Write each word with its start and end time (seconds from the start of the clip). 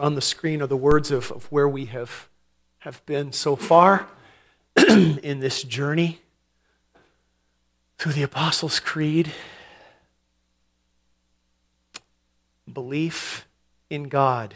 on 0.00 0.14
the 0.14 0.22
screen 0.22 0.62
are 0.62 0.66
the 0.66 0.76
words 0.76 1.10
of, 1.10 1.30
of 1.30 1.44
where 1.52 1.68
we 1.68 1.84
have, 1.84 2.28
have 2.80 3.04
been 3.04 3.32
so 3.32 3.54
far 3.54 4.08
in 4.88 5.40
this 5.40 5.62
journey 5.62 6.20
through 7.98 8.14
the 8.14 8.22
Apostles' 8.22 8.80
Creed. 8.80 9.30
Belief 12.72 13.46
in 13.90 14.04
God, 14.04 14.54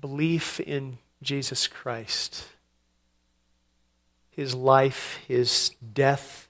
belief 0.00 0.58
in 0.58 0.98
Jesus 1.22 1.68
Christ, 1.68 2.46
his 4.30 4.52
life, 4.52 5.20
his 5.28 5.70
death, 5.92 6.48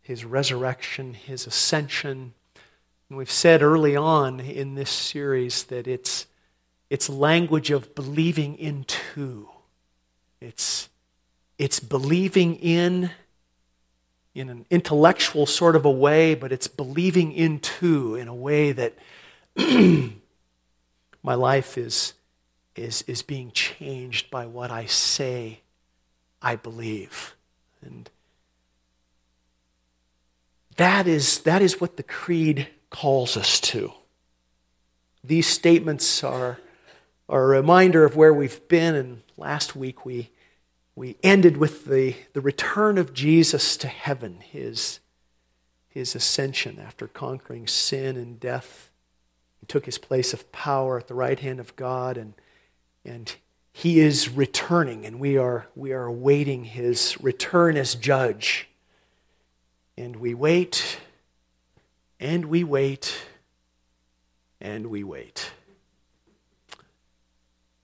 his 0.00 0.24
resurrection, 0.24 1.14
his 1.14 1.46
ascension. 1.46 2.32
And 3.08 3.16
we've 3.16 3.30
said 3.30 3.62
early 3.62 3.96
on 3.96 4.40
in 4.40 4.74
this 4.74 4.90
series 4.90 5.64
that 5.64 5.86
it's, 5.86 6.26
it's 6.90 7.08
language 7.08 7.70
of 7.70 7.94
believing 7.94 8.56
into. 8.58 9.48
It's, 10.40 10.88
it's 11.58 11.80
believing 11.80 12.56
in 12.56 13.10
in 14.38 14.48
an 14.48 14.64
intellectual 14.70 15.46
sort 15.46 15.74
of 15.74 15.84
a 15.84 15.90
way, 15.90 16.34
but 16.34 16.52
it's 16.52 16.68
believing 16.68 17.32
into 17.32 18.14
in 18.14 18.28
a 18.28 18.34
way 18.34 18.70
that 18.70 18.94
my 21.22 21.34
life 21.34 21.76
is, 21.76 22.14
is, 22.76 23.02
is 23.02 23.22
being 23.22 23.50
changed 23.50 24.30
by 24.30 24.46
what 24.46 24.70
I 24.70 24.86
say 24.86 25.60
I 26.40 26.54
believe. 26.54 27.34
And 27.82 28.08
that 30.76 31.08
is, 31.08 31.40
that 31.40 31.60
is 31.60 31.80
what 31.80 31.96
the 31.96 32.04
creed 32.04 32.68
calls 32.90 33.36
us 33.36 33.60
to. 33.60 33.92
These 35.22 35.46
statements 35.46 36.24
are, 36.24 36.58
are 37.28 37.44
a 37.44 37.58
reminder 37.58 38.04
of 38.04 38.16
where 38.16 38.32
we've 38.32 38.66
been, 38.68 38.94
and 38.94 39.22
last 39.36 39.76
week 39.76 40.06
we 40.06 40.30
we 40.98 41.16
ended 41.22 41.56
with 41.58 41.84
the, 41.84 42.16
the 42.32 42.40
return 42.40 42.98
of 42.98 43.14
Jesus 43.14 43.76
to 43.76 43.86
heaven, 43.86 44.40
his, 44.40 44.98
his 45.88 46.16
ascension 46.16 46.80
after 46.84 47.06
conquering 47.06 47.68
sin 47.68 48.16
and 48.16 48.40
death. 48.40 48.90
He 49.60 49.66
took 49.66 49.86
his 49.86 49.96
place 49.96 50.32
of 50.32 50.50
power 50.50 50.98
at 50.98 51.06
the 51.06 51.14
right 51.14 51.38
hand 51.38 51.60
of 51.60 51.76
God, 51.76 52.16
and, 52.16 52.34
and 53.04 53.32
he 53.72 54.00
is 54.00 54.28
returning, 54.28 55.06
and 55.06 55.20
we 55.20 55.38
are, 55.38 55.68
we 55.76 55.92
are 55.92 56.06
awaiting 56.06 56.64
his 56.64 57.16
return 57.20 57.76
as 57.76 57.94
judge. 57.94 58.68
And 59.96 60.16
we 60.16 60.34
wait, 60.34 60.98
and 62.20 62.46
we 62.46 62.64
wait, 62.64 63.26
and 64.60 64.88
we 64.88 65.04
wait. 65.04 65.52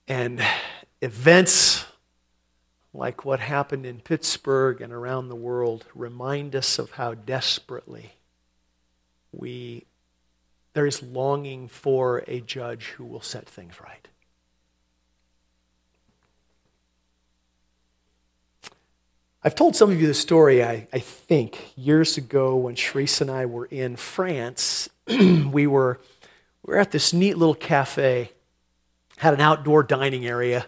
And 0.07 0.41
events 1.01 1.85
like 2.93 3.25
what 3.25 3.39
happened 3.39 3.85
in 3.85 3.99
Pittsburgh 3.99 4.81
and 4.81 4.93
around 4.93 5.27
the 5.27 5.35
world 5.35 5.85
remind 5.93 6.55
us 6.55 6.79
of 6.79 6.91
how 6.91 7.13
desperately 7.13 8.13
we 9.31 9.85
there 10.73 10.85
is 10.85 11.01
longing 11.01 11.69
for 11.69 12.23
a 12.27 12.41
judge 12.41 12.87
who 12.97 13.05
will 13.05 13.21
set 13.21 13.47
things 13.47 13.79
right. 13.79 14.09
I've 19.45 19.53
told 19.53 19.75
some 19.75 19.91
of 19.91 20.01
you 20.01 20.07
the 20.07 20.15
story, 20.15 20.63
I, 20.63 20.87
I 20.91 20.97
think, 20.97 21.71
years 21.77 22.17
ago 22.17 22.55
when 22.55 22.73
Sharice 22.73 23.21
and 23.21 23.29
I 23.29 23.45
were 23.45 23.67
in 23.67 23.95
France. 23.95 24.89
we, 25.07 25.67
were, 25.67 26.01
we 26.65 26.73
were 26.73 26.79
at 26.79 26.89
this 26.89 27.13
neat 27.13 27.37
little 27.37 27.53
cafe, 27.53 28.31
had 29.17 29.35
an 29.35 29.41
outdoor 29.41 29.83
dining 29.83 30.25
area, 30.25 30.65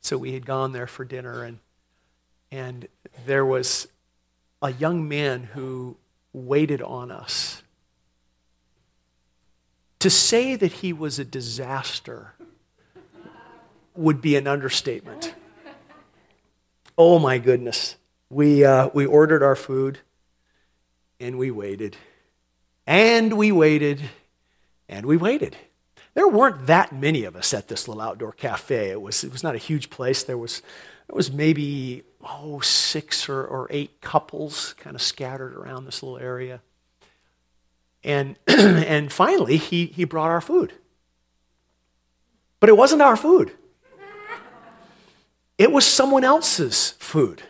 so 0.00 0.18
we 0.18 0.32
had 0.32 0.44
gone 0.44 0.72
there 0.72 0.88
for 0.88 1.04
dinner. 1.04 1.44
And 1.44 1.60
and 2.50 2.88
there 3.26 3.44
was 3.44 3.86
a 4.62 4.72
young 4.72 5.08
man 5.08 5.44
who 5.44 5.96
waited 6.32 6.82
on 6.82 7.10
us. 7.10 7.62
To 10.00 10.10
say 10.10 10.56
that 10.56 10.72
he 10.72 10.92
was 10.92 11.18
a 11.18 11.24
disaster 11.24 12.34
would 13.94 14.20
be 14.20 14.36
an 14.36 14.46
understatement. 14.46 15.34
Oh 16.98 17.18
my 17.18 17.38
goodness. 17.38 17.96
We, 18.28 18.64
uh, 18.64 18.90
we 18.92 19.06
ordered 19.06 19.42
our 19.42 19.56
food 19.56 20.00
and 21.20 21.38
we 21.38 21.50
waited. 21.50 21.96
And 22.86 23.36
we 23.36 23.52
waited 23.52 24.02
and 24.88 25.06
we 25.06 25.16
waited. 25.16 25.56
There 26.14 26.28
weren't 26.28 26.66
that 26.66 26.92
many 26.92 27.24
of 27.24 27.36
us 27.36 27.52
at 27.52 27.68
this 27.68 27.88
little 27.88 28.02
outdoor 28.02 28.32
cafe. 28.32 28.90
It 28.90 29.02
was, 29.02 29.22
it 29.22 29.32
was 29.32 29.42
not 29.42 29.54
a 29.54 29.58
huge 29.58 29.90
place. 29.90 30.22
There 30.22 30.38
was, 30.38 30.62
there 31.08 31.14
was 31.14 31.30
maybe 31.30 32.04
oh, 32.22 32.60
six 32.60 33.28
or, 33.28 33.44
or 33.44 33.66
eight 33.70 34.00
couples 34.00 34.74
kind 34.78 34.96
of 34.96 35.02
scattered 35.02 35.54
around 35.54 35.84
this 35.84 36.02
little 36.02 36.18
area. 36.18 36.60
And, 38.02 38.36
and 38.46 39.12
finally, 39.12 39.56
he, 39.56 39.86
he 39.86 40.04
brought 40.04 40.30
our 40.30 40.40
food. 40.40 40.72
But 42.60 42.70
it 42.70 42.76
wasn't 42.76 43.02
our 43.02 43.16
food, 43.16 43.52
it 45.58 45.72
was 45.72 45.86
someone 45.86 46.24
else's 46.24 46.92
food. 46.98 47.42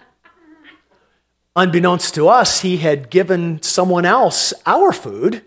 Unbeknownst 1.59 2.15
to 2.15 2.29
us, 2.29 2.61
he 2.61 2.77
had 2.77 3.09
given 3.09 3.63
someone 3.63 4.05
else 4.05 4.53
our 4.67 4.93
food, 4.93 5.43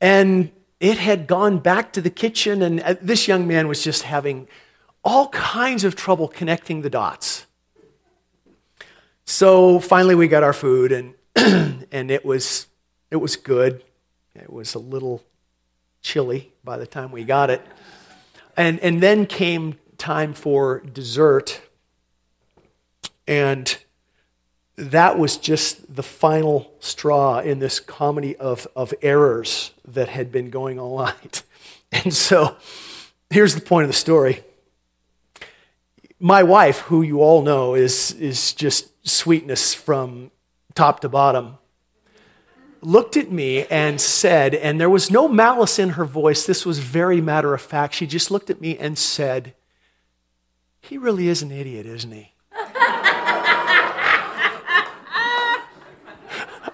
and 0.00 0.52
it 0.78 0.98
had 0.98 1.26
gone 1.26 1.58
back 1.58 1.92
to 1.94 2.00
the 2.00 2.10
kitchen. 2.10 2.62
And 2.62 2.80
uh, 2.80 2.94
this 3.02 3.26
young 3.26 3.44
man 3.48 3.66
was 3.66 3.82
just 3.82 4.02
having 4.02 4.46
all 5.02 5.28
kinds 5.30 5.82
of 5.82 5.96
trouble 5.96 6.28
connecting 6.28 6.82
the 6.82 6.90
dots. 6.90 7.46
So 9.24 9.80
finally, 9.80 10.14
we 10.14 10.28
got 10.28 10.44
our 10.44 10.52
food, 10.52 10.92
and, 10.92 11.14
and 11.90 12.12
it, 12.12 12.24
was, 12.24 12.68
it 13.10 13.16
was 13.16 13.34
good. 13.34 13.82
It 14.36 14.52
was 14.52 14.76
a 14.76 14.78
little 14.78 15.24
chilly 16.02 16.52
by 16.62 16.76
the 16.76 16.86
time 16.86 17.10
we 17.10 17.24
got 17.24 17.50
it. 17.50 17.66
And, 18.56 18.78
and 18.78 19.02
then 19.02 19.26
came 19.26 19.80
time 19.98 20.34
for 20.34 20.80
dessert, 20.80 21.62
and 23.26 23.76
that 24.76 25.18
was 25.18 25.38
just 25.38 25.96
the 25.96 26.02
final 26.02 26.70
straw 26.80 27.38
in 27.38 27.58
this 27.58 27.80
comedy 27.80 28.36
of, 28.36 28.66
of 28.76 28.92
errors 29.02 29.72
that 29.86 30.08
had 30.08 30.30
been 30.30 30.50
going 30.50 30.78
all 30.78 30.98
night. 31.04 31.42
And 31.90 32.12
so 32.12 32.56
here's 33.30 33.54
the 33.54 33.60
point 33.60 33.84
of 33.84 33.88
the 33.88 33.94
story. 33.94 34.42
My 36.18 36.42
wife, 36.42 36.80
who 36.80 37.02
you 37.02 37.20
all 37.20 37.42
know, 37.42 37.74
is, 37.74 38.12
is 38.12 38.52
just 38.52 38.90
sweetness 39.06 39.74
from 39.74 40.30
top 40.74 41.00
to 41.00 41.08
bottom, 41.08 41.58
looked 42.80 43.16
at 43.16 43.30
me 43.30 43.66
and 43.66 44.00
said, 44.00 44.54
and 44.54 44.80
there 44.80 44.90
was 44.90 45.10
no 45.10 45.28
malice 45.28 45.78
in 45.78 45.90
her 45.90 46.04
voice, 46.04 46.46
this 46.46 46.64
was 46.64 46.78
very 46.78 47.20
matter 47.20 47.54
of 47.54 47.60
fact. 47.60 47.94
She 47.94 48.06
just 48.06 48.30
looked 48.30 48.50
at 48.50 48.60
me 48.60 48.78
and 48.78 48.96
said, 48.96 49.54
He 50.80 50.96
really 50.96 51.28
is 51.28 51.42
an 51.42 51.50
idiot, 51.50 51.86
isn't 51.86 52.12
he? 52.12 52.32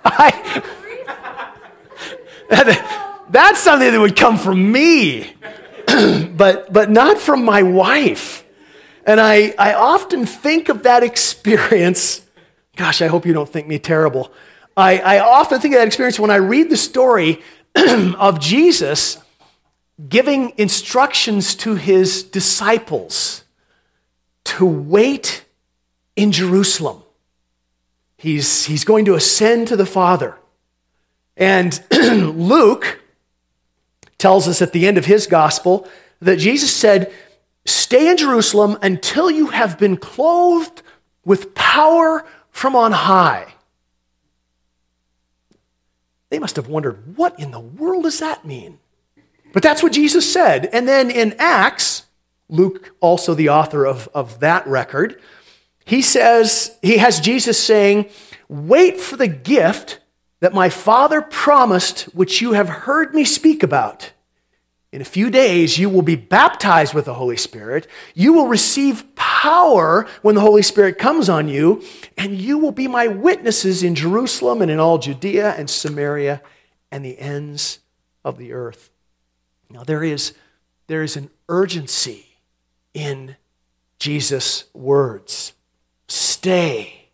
I, 0.05 0.63
that's 3.31 3.61
something 3.61 3.91
that 3.91 4.01
would 4.01 4.17
come 4.17 4.39
from 4.39 4.73
me, 4.73 5.33
but, 5.87 6.73
but 6.73 6.91
not 6.91 7.19
from 7.19 7.45
my 7.45 7.63
wife. 7.63 8.45
And 9.05 9.21
I, 9.21 9.55
I 9.59 9.75
often 9.75 10.27
think 10.27 10.69
of 10.69 10.85
that 10.85 11.03
experience. 11.03 12.23
Gosh, 12.77 13.03
I 13.03 13.09
hope 13.09 13.27
you 13.27 13.33
don't 13.33 13.49
think 13.49 13.67
me 13.67 13.79
terrible. 13.79 14.33
I, 14.77 14.99
I 14.99 15.19
often 15.21 15.61
think 15.61 15.75
of 15.75 15.81
that 15.81 15.87
experience 15.87 16.19
when 16.19 16.31
I 16.31 16.37
read 16.37 16.71
the 16.71 16.77
story 16.77 17.43
of 17.75 18.41
Jesus 18.41 19.19
giving 20.09 20.53
instructions 20.57 21.55
to 21.57 21.75
his 21.75 22.23
disciples 22.23 23.45
to 24.45 24.67
wait 24.67 25.45
in 26.17 26.33
Jerusalem. 26.33 27.03
He's, 28.23 28.67
he's 28.67 28.85
going 28.85 29.05
to 29.07 29.15
ascend 29.15 29.67
to 29.67 29.77
the 29.77 29.85
Father. 29.85 30.39
And 31.37 31.83
Luke 31.93 33.01
tells 34.17 34.47
us 34.47 34.63
at 34.63 34.73
the 34.73 34.87
end 34.87 34.97
of 34.97 35.07
his 35.07 35.27
gospel 35.27 35.89
that 36.21 36.39
Jesus 36.39 36.73
said, 36.73 37.13
Stay 37.65 38.09
in 38.09 38.17
Jerusalem 38.17 38.79
until 38.81 39.29
you 39.29 39.49
have 39.49 39.77
been 39.77 39.97
clothed 39.97 40.83
with 41.25 41.53
power 41.57 42.25
from 42.53 42.77
on 42.77 42.93
high. 42.93 43.55
They 46.31 46.39
must 46.39 46.55
have 46.55 46.69
wondered, 46.69 47.17
what 47.17 47.41
in 47.41 47.51
the 47.51 47.59
world 47.59 48.05
does 48.05 48.21
that 48.21 48.45
mean? 48.45 48.79
But 49.53 49.65
that's 49.65 49.83
what 49.83 49.91
Jesus 49.91 50.33
said. 50.33 50.67
And 50.67 50.87
then 50.87 51.11
in 51.11 51.35
Acts, 51.41 52.05
Luke, 52.49 52.95
also 53.01 53.35
the 53.35 53.49
author 53.49 53.85
of, 53.85 54.09
of 54.15 54.39
that 54.39 54.65
record, 54.69 55.21
he 55.85 56.03
says, 56.03 56.79
he 56.83 56.99
has 56.99 57.21
Jesus 57.21 57.63
saying, 57.63 58.09
Wait 58.49 59.01
for 59.01 59.17
the 59.17 59.29
gift 59.29 60.01
that 60.41 60.53
my 60.53 60.69
Father 60.69 61.23
promised, 61.23 62.03
which 62.15 62.43
you 62.43 62.53
have 62.53 62.69
heard 62.69 63.15
me 63.15 63.25
speak 63.25 63.63
about. 63.63 64.13
In 64.93 65.01
a 65.01 65.07
few 65.07 65.31
days, 65.31 65.79
you 65.79 65.89
will 65.89 66.03
be 66.03 66.17
baptized 66.17 66.93
with 66.93 67.07
the 67.07 67.15
Holy 67.15 67.39
Spirit. 67.39 67.87
You 68.15 68.35
will 68.35 68.49
receive 68.49 69.17
power 69.17 70.07
when 70.21 70.35
the 70.35 70.43
Holy 70.43 70.61
Spirit 70.61 70.99
comes 70.99 71.31
on 71.31 71.49
you, 71.49 71.83
and 72.19 72.37
you 72.37 72.59
will 72.59 72.73
be 72.73 72.89
my 72.89 73.07
witnesses 73.07 73.83
in 73.83 73.95
Jerusalem 73.95 74.61
and 74.61 74.71
in 74.71 74.79
all 74.79 74.99
Judea 74.99 75.55
and 75.57 75.71
Samaria 75.71 76.43
and 76.91 77.05
the 77.05 77.19
ends 77.19 77.79
of 78.23 78.37
the 78.37 78.53
earth. 78.53 78.91
Now, 79.71 79.83
there 79.83 80.05
is, 80.05 80.35
there 80.89 81.03
is 81.03 81.17
an 81.17 81.31
urgency 81.49 82.27
in 82.93 83.37
Jesus' 83.99 84.65
words 84.75 85.55
stay, 86.13 87.07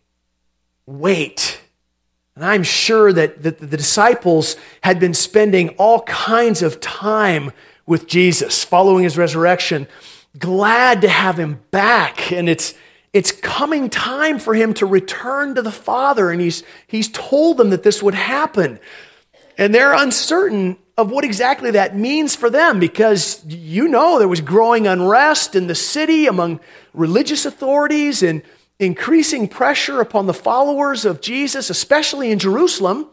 wait. 0.85 1.61
And 2.35 2.45
I'm 2.45 2.63
sure 2.63 3.11
that, 3.13 3.43
that 3.43 3.59
the 3.59 3.77
disciples 3.77 4.55
had 4.81 4.99
been 4.99 5.13
spending 5.13 5.69
all 5.69 6.01
kinds 6.01 6.61
of 6.61 6.79
time 6.79 7.51
with 7.85 8.07
Jesus 8.07 8.63
following 8.63 9.03
his 9.03 9.17
resurrection, 9.17 9.87
glad 10.37 11.01
to 11.01 11.09
have 11.09 11.39
him 11.39 11.61
back. 11.71 12.31
And 12.31 12.47
it's, 12.47 12.75
it's 13.13 13.31
coming 13.31 13.89
time 13.89 14.37
for 14.37 14.53
him 14.53 14.73
to 14.75 14.85
return 14.85 15.55
to 15.55 15.61
the 15.61 15.71
Father. 15.71 16.29
And 16.29 16.39
he's, 16.41 16.63
he's 16.85 17.09
told 17.09 17.57
them 17.57 17.71
that 17.71 17.83
this 17.83 18.03
would 18.03 18.13
happen. 18.13 18.79
And 19.57 19.73
they're 19.73 19.93
uncertain 19.93 20.77
of 20.97 21.09
what 21.09 21.23
exactly 21.23 21.71
that 21.71 21.95
means 21.95 22.35
for 22.35 22.49
them 22.49 22.79
because 22.79 23.43
you 23.45 23.87
know 23.87 24.19
there 24.19 24.27
was 24.27 24.41
growing 24.41 24.85
unrest 24.85 25.55
in 25.55 25.67
the 25.67 25.75
city 25.75 26.27
among 26.27 26.59
religious 26.93 27.45
authorities 27.45 28.21
and 28.21 28.43
increasing 28.79 29.47
pressure 29.47 29.99
upon 29.99 30.25
the 30.25 30.33
followers 30.33 31.05
of 31.05 31.21
Jesus, 31.21 31.69
especially 31.69 32.31
in 32.31 32.39
Jerusalem. 32.39 33.07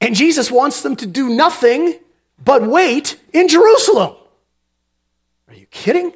And 0.00 0.14
Jesus 0.14 0.50
wants 0.50 0.82
them 0.82 0.96
to 0.96 1.06
do 1.06 1.28
nothing 1.28 1.98
but 2.42 2.66
wait 2.66 3.18
in 3.32 3.48
Jerusalem. 3.48 4.14
Are 5.48 5.54
you 5.54 5.66
kidding? 5.66 6.12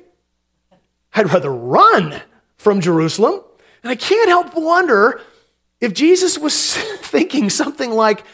I'd 1.14 1.32
rather 1.32 1.52
run 1.52 2.20
from 2.56 2.80
Jerusalem. 2.80 3.40
And 3.82 3.90
I 3.90 3.94
can't 3.94 4.28
help 4.28 4.52
but 4.52 4.62
wonder 4.62 5.20
if 5.80 5.94
Jesus 5.94 6.38
was 6.38 6.76
thinking 6.76 7.48
something 7.48 7.90
like, 7.90 8.24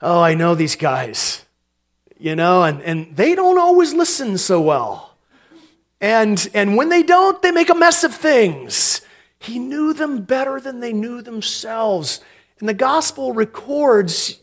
oh, 0.00 0.20
I 0.20 0.34
know 0.34 0.54
these 0.54 0.76
guys, 0.76 1.44
you 2.18 2.36
know, 2.36 2.62
and, 2.62 2.80
and 2.82 3.14
they 3.14 3.34
don't 3.34 3.58
always 3.58 3.92
listen 3.92 4.38
so 4.38 4.60
well. 4.60 5.13
And, 6.04 6.50
and 6.52 6.76
when 6.76 6.90
they 6.90 7.02
don't, 7.02 7.40
they 7.40 7.50
make 7.50 7.70
a 7.70 7.74
mess 7.74 8.04
of 8.04 8.14
things. 8.14 9.00
He 9.38 9.58
knew 9.58 9.94
them 9.94 10.20
better 10.20 10.60
than 10.60 10.80
they 10.80 10.92
knew 10.92 11.22
themselves. 11.22 12.20
And 12.60 12.68
the 12.68 12.74
gospel 12.74 13.32
records 13.32 14.38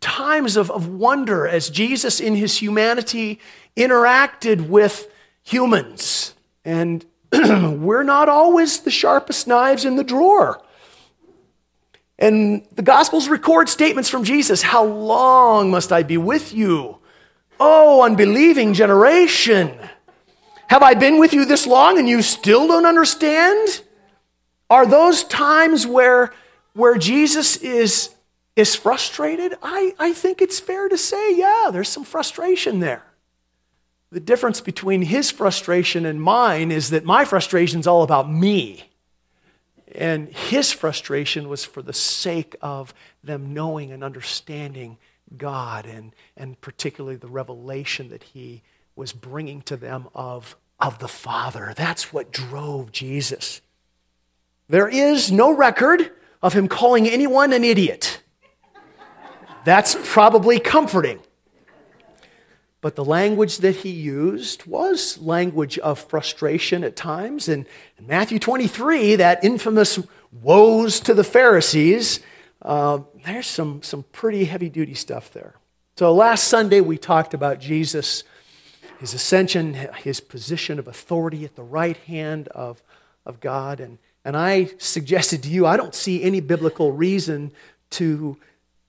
times 0.00 0.58
of, 0.58 0.70
of 0.70 0.86
wonder 0.86 1.48
as 1.48 1.70
Jesus, 1.70 2.20
in 2.20 2.36
his 2.36 2.58
humanity, 2.58 3.40
interacted 3.74 4.68
with 4.68 5.10
humans. 5.42 6.34
And 6.62 7.06
we're 7.32 8.02
not 8.02 8.28
always 8.28 8.80
the 8.80 8.90
sharpest 8.90 9.46
knives 9.46 9.86
in 9.86 9.96
the 9.96 10.04
drawer. 10.04 10.62
And 12.18 12.66
the 12.74 12.82
Gospels 12.82 13.30
record 13.30 13.70
statements 13.70 14.10
from 14.10 14.24
Jesus 14.24 14.60
How 14.60 14.84
long 14.84 15.70
must 15.70 15.90
I 15.90 16.02
be 16.02 16.18
with 16.18 16.52
you? 16.52 16.98
Oh, 17.58 18.02
unbelieving 18.02 18.74
generation. 18.74 19.74
Have 20.68 20.82
I 20.82 20.94
been 20.94 21.18
with 21.18 21.32
you 21.32 21.44
this 21.44 21.66
long 21.66 21.98
and 21.98 22.08
you 22.08 22.22
still 22.22 22.66
don't 22.68 22.86
understand? 22.86 23.82
Are 24.70 24.86
those 24.86 25.24
times 25.24 25.86
where, 25.86 26.32
where 26.74 26.96
Jesus 26.98 27.56
is 27.56 28.14
is 28.54 28.74
frustrated? 28.74 29.54
I, 29.62 29.94
I 30.00 30.12
think 30.12 30.42
it's 30.42 30.58
fair 30.58 30.88
to 30.88 30.98
say, 30.98 31.36
yeah, 31.36 31.68
there's 31.72 31.88
some 31.88 32.04
frustration 32.04 32.80
there. 32.80 33.04
The 34.10 34.20
difference 34.20 34.60
between 34.60 35.02
his 35.02 35.30
frustration 35.30 36.04
and 36.04 36.20
mine 36.20 36.72
is 36.72 36.90
that 36.90 37.04
my 37.04 37.24
frustration 37.24 37.78
is 37.78 37.86
all 37.86 38.02
about 38.02 38.30
me. 38.30 38.90
And 39.94 40.28
his 40.28 40.72
frustration 40.72 41.48
was 41.48 41.64
for 41.64 41.82
the 41.82 41.92
sake 41.92 42.56
of 42.60 42.92
them 43.22 43.54
knowing 43.54 43.92
and 43.92 44.02
understanding 44.02 44.98
God 45.36 45.86
and, 45.86 46.12
and 46.36 46.60
particularly 46.60 47.16
the 47.16 47.28
revelation 47.28 48.08
that 48.08 48.24
he 48.24 48.62
was 48.98 49.12
bringing 49.12 49.62
to 49.62 49.76
them 49.76 50.08
of, 50.14 50.56
of 50.80 50.98
the 50.98 51.08
Father. 51.08 51.72
That's 51.76 52.12
what 52.12 52.32
drove 52.32 52.90
Jesus. 52.90 53.60
There 54.68 54.88
is 54.88 55.30
no 55.30 55.54
record 55.54 56.10
of 56.42 56.52
him 56.52 56.68
calling 56.68 57.08
anyone 57.08 57.52
an 57.52 57.64
idiot. 57.64 58.22
That's 59.64 59.96
probably 60.02 60.58
comforting. 60.58 61.20
But 62.80 62.96
the 62.96 63.04
language 63.04 63.58
that 63.58 63.76
he 63.76 63.90
used 63.90 64.66
was 64.66 65.18
language 65.18 65.78
of 65.78 65.98
frustration 66.00 66.84
at 66.84 66.96
times. 66.96 67.48
And 67.48 67.66
in 67.98 68.06
Matthew 68.06 68.38
23, 68.38 69.16
that 69.16 69.44
infamous 69.44 69.98
woes 70.32 71.00
to 71.00 71.14
the 71.14 71.24
Pharisees, 71.24 72.20
uh, 72.62 73.00
there's 73.24 73.46
some, 73.46 73.82
some 73.82 74.04
pretty 74.12 74.44
heavy 74.44 74.68
duty 74.68 74.94
stuff 74.94 75.32
there. 75.32 75.54
So 75.96 76.14
last 76.14 76.44
Sunday, 76.44 76.80
we 76.80 76.98
talked 76.98 77.34
about 77.34 77.58
Jesus, 77.58 78.22
his 78.98 79.14
ascension, 79.14 79.74
his 79.74 80.20
position 80.20 80.78
of 80.78 80.88
authority 80.88 81.44
at 81.44 81.56
the 81.56 81.62
right 81.62 81.96
hand 81.96 82.48
of, 82.48 82.82
of 83.24 83.40
God. 83.40 83.80
And, 83.80 83.98
and 84.24 84.36
I 84.36 84.70
suggested 84.78 85.42
to 85.44 85.48
you, 85.48 85.66
I 85.66 85.76
don't 85.76 85.94
see 85.94 86.22
any 86.22 86.40
biblical 86.40 86.92
reason 86.92 87.52
to 87.90 88.38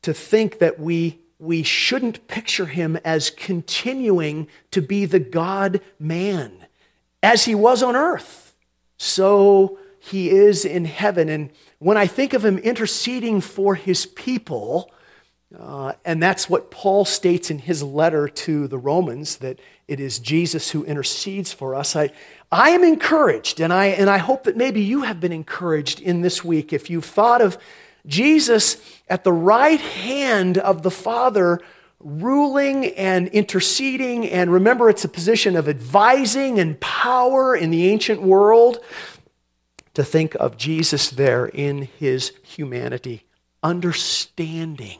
to 0.01 0.13
think 0.13 0.59
that 0.59 0.79
we, 0.79 1.19
we 1.39 1.63
shouldn't 1.63 2.27
picture 2.27 2.65
him 2.65 2.97
as 3.03 3.29
continuing 3.29 4.47
to 4.71 4.81
be 4.81 5.05
the 5.05 5.19
God 5.19 5.81
man. 5.99 6.65
As 7.21 7.45
he 7.45 7.55
was 7.55 7.83
on 7.83 7.95
earth, 7.95 8.55
so 8.97 9.77
he 9.99 10.29
is 10.29 10.63
in 10.63 10.85
heaven. 10.85 11.27
And 11.27 11.49
when 11.79 11.97
I 11.97 12.07
think 12.07 12.33
of 12.33 12.45
him 12.45 12.57
interceding 12.59 13.41
for 13.41 13.75
his 13.75 14.05
people, 14.05 14.91
uh, 15.57 15.93
and 16.05 16.23
that's 16.23 16.49
what 16.49 16.71
Paul 16.71 17.03
states 17.03 17.51
in 17.51 17.59
his 17.59 17.83
letter 17.83 18.29
to 18.29 18.67
the 18.67 18.77
Romans 18.77 19.37
that 19.37 19.59
it 19.89 19.99
is 19.99 20.19
Jesus 20.19 20.71
who 20.71 20.85
intercedes 20.85 21.51
for 21.51 21.75
us. 21.75 21.95
I, 21.95 22.11
I 22.51 22.69
am 22.69 22.83
encouraged, 22.83 23.59
and 23.59 23.73
I, 23.73 23.87
and 23.87 24.09
I 24.09 24.17
hope 24.17 24.43
that 24.43 24.55
maybe 24.55 24.81
you 24.81 25.01
have 25.01 25.19
been 25.19 25.31
encouraged 25.31 25.99
in 25.99 26.21
this 26.21 26.43
week. 26.43 26.71
If 26.71 26.89
you've 26.89 27.05
thought 27.05 27.41
of 27.41 27.57
Jesus 28.05 28.77
at 29.07 29.23
the 29.23 29.33
right 29.33 29.81
hand 29.81 30.57
of 30.57 30.83
the 30.83 30.91
Father, 30.91 31.59
ruling 31.99 32.85
and 32.95 33.27
interceding. 33.29 34.27
And 34.27 34.51
remember, 34.51 34.89
it's 34.89 35.05
a 35.05 35.09
position 35.09 35.55
of 35.55 35.67
advising 35.67 36.59
and 36.59 36.79
power 36.79 37.55
in 37.55 37.71
the 37.71 37.89
ancient 37.89 38.21
world. 38.21 38.79
To 39.95 40.03
think 40.03 40.35
of 40.35 40.55
Jesus 40.55 41.09
there 41.09 41.47
in 41.47 41.89
his 41.97 42.31
humanity, 42.43 43.25
understanding 43.61 44.99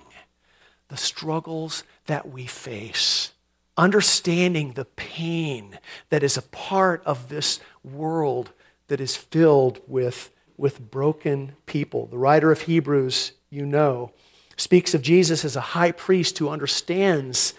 the 0.90 0.98
struggles 0.98 1.84
that 2.08 2.30
we 2.30 2.46
face, 2.46 3.32
understanding 3.80 4.74
the 4.74 4.86
pain 4.86 5.80
that 6.10 6.22
is 6.22 6.38
a 6.38 6.42
part 6.42 7.02
of 7.06 7.30
this 7.30 7.60
world 7.84 8.52
that 8.88 9.00
is 9.00 9.16
filled 9.16 9.80
with 9.88 10.32
with 10.58 10.92
broken 10.92 11.54
people. 11.66 12.06
The 12.08 12.18
writer 12.18 12.52
of 12.52 12.62
Hebrews, 12.62 13.32
you 13.50 13.66
know, 13.66 14.12
speaks 14.58 14.94
of 14.94 15.02
Jesus 15.02 15.46
as 15.46 15.56
a 15.56 15.62
high 15.62 15.94
priest 15.94 16.38
who 16.38 16.50
understands 16.50 17.54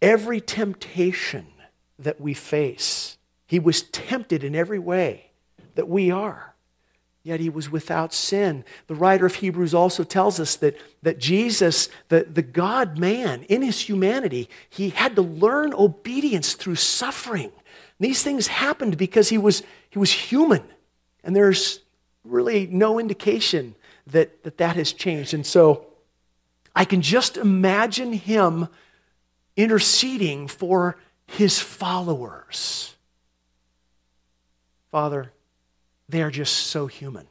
every 0.00 0.40
temptation 0.40 1.48
that 1.98 2.20
we 2.20 2.34
face. 2.34 3.18
He 3.48 3.58
was 3.58 3.82
tempted 3.82 4.44
in 4.44 4.54
every 4.54 4.78
way 4.78 5.32
that 5.74 5.88
we 5.88 6.08
are, 6.10 6.51
yet 7.22 7.40
he 7.40 7.48
was 7.48 7.70
without 7.70 8.12
sin. 8.12 8.64
The 8.88 8.94
writer 8.94 9.26
of 9.26 9.36
Hebrews 9.36 9.74
also 9.74 10.04
tells 10.04 10.40
us 10.40 10.56
that, 10.56 10.76
that 11.02 11.18
Jesus, 11.18 11.88
the, 12.08 12.24
the 12.24 12.42
God 12.42 12.98
man, 12.98 13.44
in 13.44 13.62
his 13.62 13.80
humanity, 13.80 14.48
he 14.68 14.90
had 14.90 15.16
to 15.16 15.22
learn 15.22 15.72
obedience 15.74 16.54
through 16.54 16.76
suffering. 16.76 17.52
these 18.00 18.22
things 18.22 18.48
happened 18.48 18.96
because 18.96 19.28
he 19.28 19.38
was, 19.38 19.62
he 19.90 19.98
was 19.98 20.10
human. 20.10 20.64
And 21.22 21.36
there's 21.36 21.80
really 22.24 22.66
no 22.66 22.98
indication 22.98 23.76
that 24.08 24.42
that, 24.42 24.58
that 24.58 24.76
has 24.76 24.92
changed. 24.92 25.32
And 25.34 25.46
so 25.46 25.86
I 26.74 26.84
can 26.84 27.02
just 27.02 27.36
imagine 27.36 28.12
him 28.12 28.68
interceding 29.56 30.48
for 30.48 30.96
his 31.26 31.60
followers. 31.60 32.96
Father, 34.90 35.32
they 36.12 36.22
are 36.22 36.30
just 36.30 36.54
so 36.54 36.86
human. 36.86 37.26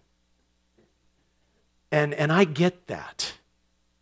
And, 1.92 2.14
and 2.14 2.32
I 2.32 2.44
get 2.44 2.88
that. 2.88 3.34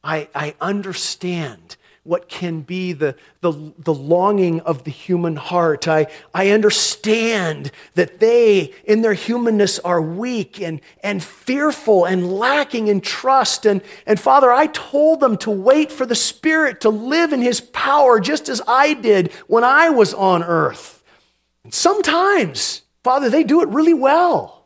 I, 0.04 0.30
I 0.34 0.56
understand 0.62 1.76
what 2.04 2.30
can 2.30 2.62
be 2.62 2.94
the, 2.94 3.16
the, 3.42 3.74
the 3.78 3.94
longing 3.94 4.62
of 4.62 4.84
the 4.84 4.92
human 4.92 5.36
heart. 5.36 5.88
I, 5.88 6.08
I 6.34 6.50
understand 6.50 7.72
that 7.96 8.20
they, 8.20 8.74
in 8.86 9.02
their 9.02 9.14
humanness, 9.14 9.80
are 9.80 10.02
weak 10.02 10.62
and, 10.62 10.82
and 11.04 11.22
fearful 11.24 12.06
and 12.06 12.32
lacking 12.32 12.88
in 12.88 13.02
trust. 13.02 13.66
And, 13.66 13.82
and 14.08 14.20
Father, 14.20 14.52
I 14.52 14.68
told 14.68 15.20
them 15.20 15.38
to 15.40 15.52
wait 15.52 15.92
for 15.92 16.06
the 16.06 16.16
Spirit 16.16 16.82
to 16.82 16.90
live 16.90 17.34
in 17.34 17.42
His 17.42 17.62
power, 17.62 18.20
just 18.20 18.50
as 18.50 18.62
I 18.68 18.94
did 18.94 19.32
when 19.48 19.64
I 19.64 19.90
was 19.90 20.14
on 20.14 20.42
earth. 20.42 21.04
And 21.64 21.74
sometimes, 21.74 22.84
Father, 23.04 23.30
they 23.30 23.44
do 23.44 23.62
it 23.62 23.70
really 23.70 23.94
well, 23.94 24.59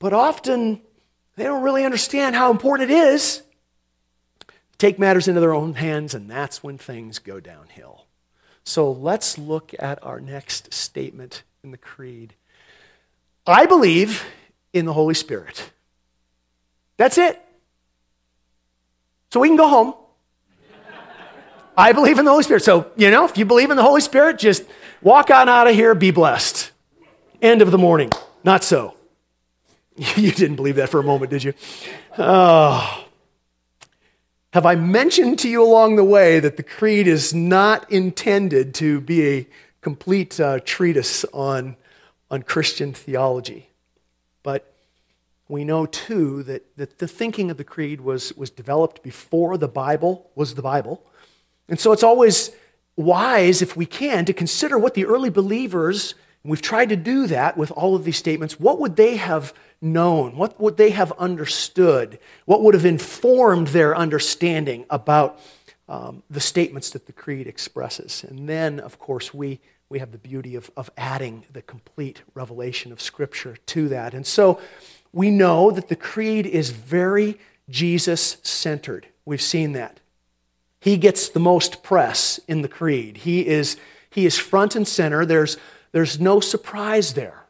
but 0.00 0.12
often 0.12 0.80
they 1.36 1.44
don't 1.44 1.62
really 1.62 1.84
understand 1.84 2.34
how 2.34 2.50
important 2.50 2.90
it 2.90 2.94
is 2.94 3.42
take 4.80 4.98
matters 4.98 5.28
into 5.28 5.40
their 5.40 5.54
own 5.54 5.74
hands, 5.74 6.14
and 6.14 6.28
that's 6.28 6.64
when 6.64 6.78
things 6.78 7.18
go 7.18 7.38
downhill. 7.38 8.06
So 8.64 8.90
let's 8.90 9.36
look 9.36 9.72
at 9.78 10.02
our 10.02 10.20
next 10.20 10.72
statement 10.72 11.42
in 11.62 11.70
the 11.70 11.76
Creed. 11.76 12.34
I 13.46 13.66
believe 13.66 14.24
in 14.72 14.86
the 14.86 14.92
Holy 14.92 15.14
Spirit. 15.14 15.70
That's 16.96 17.18
it. 17.18 17.40
So 19.30 19.40
we 19.40 19.48
can 19.48 19.56
go 19.56 19.68
home. 19.68 19.94
I 21.76 21.92
believe 21.92 22.18
in 22.18 22.24
the 22.24 22.30
Holy 22.30 22.42
Spirit. 22.42 22.62
So, 22.62 22.90
you 22.96 23.10
know, 23.10 23.26
if 23.26 23.38
you 23.38 23.44
believe 23.44 23.70
in 23.70 23.76
the 23.76 23.82
Holy 23.82 24.00
Spirit, 24.00 24.38
just 24.38 24.64
walk 25.02 25.30
on 25.30 25.48
out 25.48 25.66
of 25.66 25.74
here, 25.74 25.94
be 25.94 26.10
blessed. 26.10 26.70
End 27.40 27.62
of 27.62 27.70
the 27.70 27.78
morning. 27.78 28.10
Not 28.44 28.64
so. 28.64 28.94
You 30.16 30.32
didn't 30.32 30.56
believe 30.56 30.76
that 30.76 30.88
for 30.88 31.00
a 31.00 31.04
moment, 31.04 31.30
did 31.30 31.44
you? 31.44 31.54
Oh. 32.16 33.06
Have 34.52 34.66
I 34.66 34.74
mentioned 34.74 35.38
to 35.40 35.48
you 35.48 35.62
along 35.62 35.96
the 35.96 36.04
way 36.04 36.40
that 36.40 36.56
the 36.56 36.62
creed 36.62 37.06
is 37.06 37.32
not 37.32 37.90
intended 37.92 38.74
to 38.76 39.00
be 39.00 39.28
a 39.28 39.46
complete 39.80 40.40
uh, 40.40 40.58
treatise 40.64 41.24
on, 41.32 41.76
on 42.30 42.42
Christian 42.42 42.92
theology? 42.92 43.70
But 44.42 44.74
we 45.48 45.64
know 45.64 45.86
too 45.86 46.42
that, 46.44 46.76
that 46.76 46.98
the 46.98 47.06
thinking 47.06 47.50
of 47.50 47.58
the 47.58 47.64
creed 47.64 48.00
was, 48.00 48.32
was 48.36 48.50
developed 48.50 49.02
before 49.02 49.56
the 49.56 49.68
Bible 49.68 50.30
was 50.34 50.54
the 50.54 50.62
Bible. 50.62 51.04
And 51.68 51.78
so 51.78 51.92
it's 51.92 52.02
always 52.02 52.50
wise, 52.96 53.62
if 53.62 53.76
we 53.76 53.86
can, 53.86 54.24
to 54.24 54.32
consider 54.32 54.78
what 54.78 54.94
the 54.94 55.06
early 55.06 55.30
believers, 55.30 56.14
we've 56.44 56.62
tried 56.62 56.88
to 56.88 56.96
do 56.96 57.26
that 57.26 57.56
with 57.56 57.70
all 57.72 57.94
of 57.94 58.04
these 58.04 58.16
statements, 58.16 58.58
what 58.58 58.78
would 58.78 58.96
they 58.96 59.16
have 59.16 59.52
known? 59.80 60.36
What 60.36 60.60
would 60.60 60.76
they 60.76 60.90
have 60.90 61.12
understood? 61.12 62.18
What 62.46 62.62
would 62.62 62.74
have 62.74 62.86
informed 62.86 63.68
their 63.68 63.96
understanding 63.96 64.86
about 64.88 65.38
um, 65.88 66.22
the 66.30 66.40
statements 66.40 66.90
that 66.90 67.06
the 67.06 67.12
Creed 67.12 67.46
expresses? 67.46 68.24
And 68.26 68.48
then, 68.48 68.80
of 68.80 68.98
course, 68.98 69.34
we, 69.34 69.60
we 69.88 69.98
have 69.98 70.12
the 70.12 70.18
beauty 70.18 70.54
of, 70.54 70.70
of 70.76 70.90
adding 70.96 71.44
the 71.52 71.62
complete 71.62 72.22
revelation 72.34 72.92
of 72.92 73.00
Scripture 73.00 73.56
to 73.66 73.88
that. 73.88 74.14
And 74.14 74.26
so 74.26 74.60
we 75.12 75.30
know 75.30 75.70
that 75.70 75.88
the 75.88 75.96
Creed 75.96 76.46
is 76.46 76.70
very 76.70 77.38
Jesus 77.68 78.38
centered. 78.42 79.08
We've 79.24 79.42
seen 79.42 79.72
that. 79.72 80.00
He 80.80 80.96
gets 80.96 81.28
the 81.28 81.40
most 81.40 81.82
press 81.82 82.40
in 82.48 82.62
the 82.62 82.68
Creed. 82.68 83.18
He 83.18 83.46
is, 83.46 83.76
he 84.08 84.24
is 84.24 84.38
front 84.38 84.74
and 84.74 84.88
center. 84.88 85.26
There's, 85.26 85.58
there's 85.92 86.20
no 86.20 86.40
surprise 86.40 87.14
there. 87.14 87.46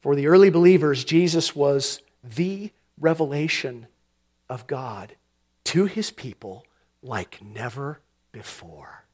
For 0.00 0.14
the 0.14 0.26
early 0.26 0.50
believers, 0.50 1.04
Jesus 1.04 1.56
was 1.56 2.00
the 2.22 2.70
revelation 2.98 3.86
of 4.48 4.66
God 4.66 5.16
to 5.64 5.86
his 5.86 6.10
people 6.10 6.64
like 7.02 7.40
never 7.42 8.00
before. 8.32 9.04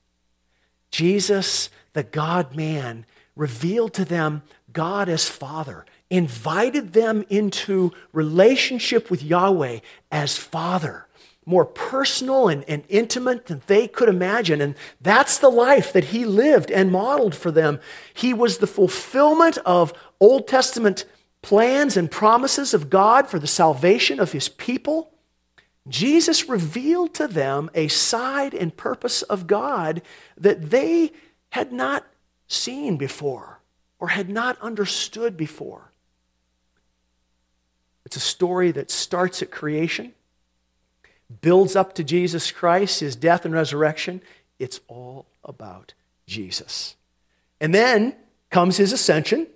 Jesus, 0.91 1.71
the 1.93 2.03
God 2.03 2.57
man, 2.57 3.07
revealed 3.37 3.95
to 3.95 4.05
them 4.05 4.43
God 4.73 5.09
as 5.09 5.29
Father, 5.29 5.87
invited 6.11 6.93
them 6.93 7.25
into 7.29 7.93
relationship 8.13 9.11
with 9.11 9.23
Yahweh 9.23 9.79
as 10.11 10.37
Father 10.37 11.07
more 11.47 11.65
personal 11.65 12.49
and, 12.49 12.65
and 12.69 12.85
intimate 12.89 13.47
than 13.47 13.63
they 13.67 13.89
could 13.89 14.09
imagine. 14.09 14.61
And 14.61 14.75
that's 15.01 15.39
the 15.39 15.49
life 15.49 15.93
that 15.93 16.05
he 16.05 16.25
lived 16.25 16.71
and 16.71 16.93
modeled 16.93 17.35
for 17.35 17.51
them. 17.51 17.81
He 18.13 18.35
was 18.35 18.59
the 18.59 18.67
fulfillment 18.67 19.59
of 19.59 19.93
Old 20.21 20.47
Testament 20.47 21.05
plans 21.43 21.97
and 21.97 22.11
promises 22.11 22.75
of 22.75 22.91
God 22.91 23.27
for 23.27 23.39
the 23.39 23.47
salvation 23.47 24.21
of 24.21 24.33
his 24.33 24.49
people. 24.49 25.13
Jesus 25.89 26.49
revealed 26.49 27.15
to 27.15 27.27
them 27.27 27.71
a 27.75 27.89
side 27.89 28.55
and 28.55 28.77
purpose 28.77 29.23
of 29.23 29.47
God 29.47 30.03
that 30.37 30.71
they 30.71 31.13
had 31.51 31.73
not 31.73 32.07
seen 32.47 32.97
before 32.97 33.61
or 33.99 34.09
had 34.09 34.29
not 34.29 34.61
understood 34.61 35.37
before. 35.37 35.91
It's 38.05 38.17
a 38.17 38.21
story 38.21 38.73
that 38.73 38.91
starts 38.91 39.43
at 39.43 39.51
creation 39.51 40.13
builds 41.41 41.77
up 41.77 41.95
to 41.95 42.05
Jesus 42.05 42.51
Christ, 42.51 43.01
his 43.01 43.17
death 43.17 43.45
and 43.45 43.55
resurrection. 43.55 44.21
It's 44.59 44.81
all 44.89 45.27
about 45.45 45.95
Jesus. 46.27 46.97
And 47.61 47.75
then 47.75 48.15
comes 48.51 48.77
his 48.77 48.93
ascension. 48.93 49.47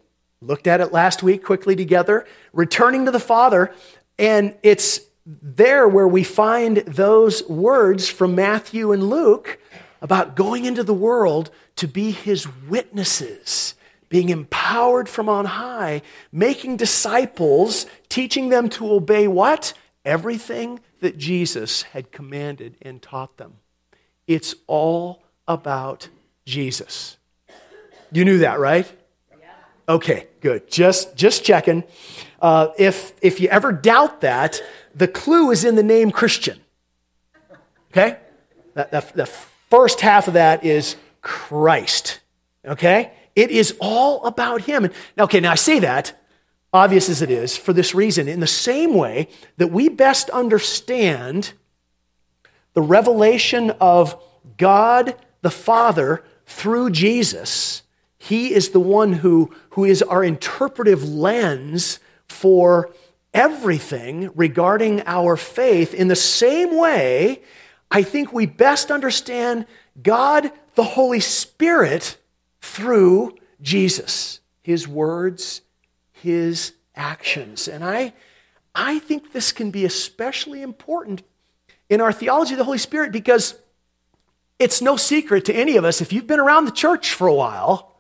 Looked 0.41 0.67
at 0.67 0.81
it 0.81 0.93
last 0.93 1.23
week 1.23 1.43
quickly 1.43 1.75
together, 1.75 2.27
returning 2.53 3.07
to 3.07 3.11
the 3.11 3.21
Father. 3.21 3.75
And 4.19 4.55
it's 4.63 5.01
there 5.27 5.89
where 5.89 6.09
we 6.09 6.23
find 6.23 6.79
those 6.79 7.43
words 7.49 8.09
from 8.09 8.35
Matthew 8.35 8.93
and 8.93 9.09
Luke 9.09 9.59
about 10.03 10.37
going 10.37 10.67
into 10.67 10.85
the 10.85 10.95
world 10.95 11.51
to 11.77 11.89
be 11.89 12.11
his 12.11 12.47
witnesses, 12.69 13.75
being 14.11 14.29
empowered 14.29 15.09
from 15.09 15.31
on 15.31 15.47
high, 15.47 16.03
making 16.31 16.77
disciples, 16.77 17.87
teaching 18.11 18.51
them 18.51 18.69
to 18.69 18.93
obey 18.93 19.27
what? 19.27 19.73
Everything 20.05 20.81
that 21.05 21.19
Jesus 21.19 21.83
had 21.83 22.11
commanded 22.13 22.77
and 22.81 23.01
taught 23.03 23.37
them. 23.37 23.59
It's 24.27 24.55
all 24.67 25.23
about 25.47 26.09
Jesus. 26.47 27.19
You 28.11 28.25
knew 28.25 28.39
that, 28.39 28.59
right? 28.59 28.91
Okay, 29.87 30.29
good. 30.41 30.71
Just, 30.71 31.15
just 31.15 31.45
checking. 31.45 31.85
Uh, 32.41 32.69
if, 32.79 33.13
if 33.21 33.39
you 33.39 33.49
ever 33.49 33.71
doubt 33.71 34.23
that, 34.23 34.63
the 34.95 35.07
clue 35.07 35.51
is 35.51 35.63
in 35.63 35.75
the 35.75 35.83
name 35.83 36.11
Christian. 36.11 36.59
Okay? 37.91 38.17
The, 38.73 38.89
the, 38.91 39.13
the 39.15 39.27
first 39.27 40.01
half 40.01 40.27
of 40.27 40.35
that 40.35 40.65
is 40.65 40.97
Christ. 41.21 42.21
Okay? 42.65 43.13
It 43.37 43.51
is 43.51 43.77
all 43.79 44.25
about 44.25 44.63
Him. 44.63 44.89
okay, 45.19 45.41
now 45.41 45.53
I 45.53 45.57
say 45.57 45.81
that 45.81 46.19
obvious 46.75 47.09
as 47.09 47.23
it 47.23 47.31
is, 47.31 47.57
for 47.57 47.73
this 47.73 47.95
reason. 47.95 48.27
In 48.27 48.41
the 48.41 48.47
same 48.49 48.95
way 48.95 49.29
that 49.59 49.71
we 49.71 49.89
best 49.89 50.29
understand 50.31 51.53
the 52.75 52.83
revelation 52.83 53.71
of 53.81 54.21
God 54.59 55.15
the 55.41 55.51
Father 55.51 56.25
through 56.47 56.91
Jesus, 56.91 57.85
He 58.19 58.53
is 58.53 58.71
the 58.71 58.81
one 58.81 59.15
who, 59.15 59.55
who 59.71 59.85
is 59.85 60.03
our 60.03 60.25
interpretive 60.25 61.09
lens 61.09 62.01
for 62.27 62.91
everything 63.33 64.31
regarding 64.35 65.03
our 65.07 65.37
faith. 65.37 65.95
In 65.95 66.09
the 66.09 66.17
same 66.17 66.77
way, 66.77 67.41
I 67.89 68.03
think 68.03 68.33
we 68.33 68.47
best 68.47 68.91
understand 68.91 69.67
God 70.03 70.51
the 70.75 70.83
Holy 70.83 71.21
Spirit 71.21 72.17
through 72.61 73.37
Jesus, 73.63 74.41
His 74.61 74.89
words, 74.89 75.61
his 76.25 76.73
actions. 76.97 77.69
And 77.69 77.85
I, 77.85 78.15
I 78.75 78.99
think 78.99 79.33
this 79.33 79.53
can 79.53 79.71
be 79.71 79.85
especially 79.85 80.63
important 80.63 81.23
in 81.91 82.01
our 82.01 82.13
theology 82.13 82.55
of 82.55 82.59
the 82.59 82.65
Holy 82.65 82.79
Spirit 82.79 83.13
because 83.13 83.61
it's 84.59 84.81
no 84.81 84.97
secret 84.97 85.45
to 85.45 85.55
any 85.55 85.77
of 85.77 85.85
us, 85.85 86.01
if 86.01 86.15
you've 86.15 86.27
been 86.27 86.41
around 86.41 86.65
the 86.65 86.73
church 86.73 87.13
for 87.13 87.27
a 87.27 87.35
while, 87.35 87.93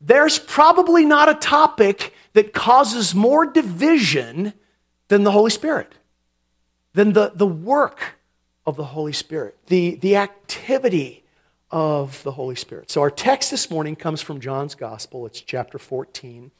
there's 0.00 0.38
probably 0.38 1.04
not 1.04 1.28
a 1.28 1.34
topic 1.34 2.14
that 2.34 2.52
causes 2.52 3.16
more 3.16 3.44
division 3.44 4.52
than 5.08 5.24
the 5.24 5.32
Holy 5.32 5.50
Spirit, 5.50 5.92
than 6.92 7.14
the, 7.14 7.32
the 7.34 7.48
work 7.48 8.20
of 8.64 8.76
the 8.76 8.84
Holy 8.84 9.12
Spirit, 9.12 9.58
the, 9.66 9.96
the 9.96 10.14
activity 10.14 11.24
of 11.72 12.22
the 12.22 12.32
Holy 12.32 12.54
Spirit. 12.54 12.92
So 12.92 13.00
our 13.00 13.10
text 13.10 13.50
this 13.50 13.70
morning 13.70 13.96
comes 13.96 14.20
from 14.20 14.38
John's 14.40 14.76
Gospel. 14.76 15.26
It's 15.26 15.40
chapter 15.40 15.78
14. 15.78 16.52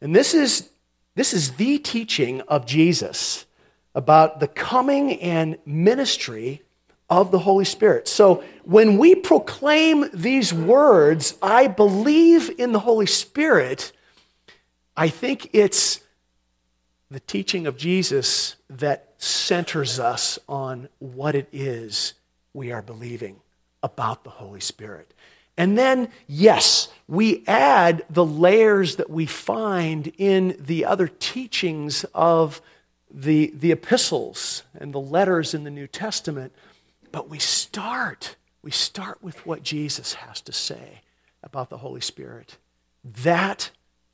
And 0.00 0.14
this 0.14 0.34
is, 0.34 0.70
this 1.14 1.32
is 1.32 1.52
the 1.52 1.78
teaching 1.78 2.40
of 2.42 2.66
Jesus 2.66 3.46
about 3.94 4.40
the 4.40 4.48
coming 4.48 5.20
and 5.20 5.58
ministry 5.66 6.62
of 7.10 7.30
the 7.30 7.38
Holy 7.40 7.64
Spirit. 7.64 8.06
So 8.06 8.44
when 8.64 8.98
we 8.98 9.14
proclaim 9.14 10.08
these 10.12 10.52
words, 10.52 11.36
I 11.42 11.66
believe 11.66 12.50
in 12.58 12.72
the 12.72 12.80
Holy 12.80 13.06
Spirit, 13.06 13.92
I 14.96 15.08
think 15.08 15.50
it's 15.52 16.00
the 17.10 17.20
teaching 17.20 17.66
of 17.66 17.76
Jesus 17.76 18.56
that 18.68 19.14
centers 19.16 19.98
us 19.98 20.38
on 20.48 20.88
what 20.98 21.34
it 21.34 21.48
is 21.50 22.14
we 22.52 22.70
are 22.70 22.82
believing. 22.82 23.40
about 23.82 24.24
the 24.24 24.30
Holy 24.30 24.60
Spirit. 24.60 25.14
And 25.58 25.76
then, 25.76 26.08
yes, 26.28 26.88
we 27.08 27.44
add 27.48 28.04
the 28.08 28.24
layers 28.24 28.94
that 28.96 29.10
we 29.10 29.26
find 29.26 30.12
in 30.16 30.56
the 30.56 30.84
other 30.84 31.08
teachings 31.08 32.04
of 32.14 32.62
the, 33.10 33.52
the 33.56 33.72
epistles 33.72 34.62
and 34.78 34.94
the 34.94 35.00
letters 35.00 35.54
in 35.54 35.64
the 35.64 35.70
New 35.70 35.88
Testament. 35.88 36.54
But 37.10 37.28
we 37.28 37.40
start, 37.40 38.36
we 38.62 38.70
start 38.70 39.20
with 39.20 39.44
what 39.44 39.64
Jesus 39.64 40.14
has 40.14 40.40
to 40.42 40.52
say 40.52 41.00
about 41.42 41.70
the 41.70 41.78
Holy 41.78 42.02
Spirit. 42.02 42.56
That, 43.04 43.72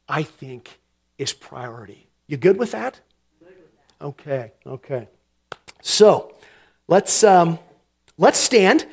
I 0.09 0.23
think, 0.23 0.81
is 1.19 1.35
priority. 1.35 2.09
You 2.27 2.39
good 2.39 2.59
with 2.59 2.73
that? 2.73 3.01
Okay, 4.01 4.53
okay. 4.67 5.09
So 5.83 6.35
let's 6.89 7.23
um, 7.23 7.59
let's 8.17 8.39
stand. 8.39 8.87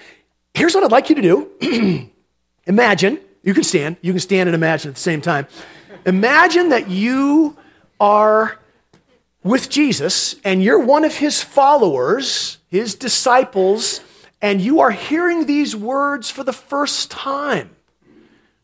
Here's 0.53 0.75
what 0.75 0.83
I'd 0.83 0.91
like 0.91 1.09
you 1.09 1.15
to 1.15 1.21
do. 1.21 2.09
imagine, 2.65 3.19
you 3.43 3.53
can 3.53 3.63
stand, 3.63 3.97
you 4.01 4.13
can 4.13 4.19
stand 4.19 4.49
and 4.49 4.55
imagine 4.55 4.89
at 4.89 4.95
the 4.95 5.01
same 5.01 5.21
time. 5.21 5.47
Imagine 6.05 6.69
that 6.69 6.89
you 6.89 7.57
are 7.99 8.59
with 9.43 9.69
Jesus 9.69 10.35
and 10.43 10.63
you're 10.63 10.79
one 10.79 11.03
of 11.03 11.15
his 11.15 11.41
followers, 11.41 12.57
his 12.67 12.95
disciples, 12.95 14.01
and 14.41 14.61
you 14.61 14.79
are 14.79 14.91
hearing 14.91 15.45
these 15.45 15.75
words 15.75 16.29
for 16.29 16.43
the 16.43 16.53
first 16.53 17.11
time. 17.11 17.69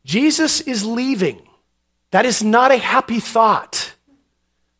Jesus 0.03 0.61
is 0.61 0.85
leaving. 0.85 1.41
That 2.11 2.25
is 2.25 2.41
not 2.41 2.71
a 2.71 2.77
happy 2.77 3.19
thought. 3.19 3.93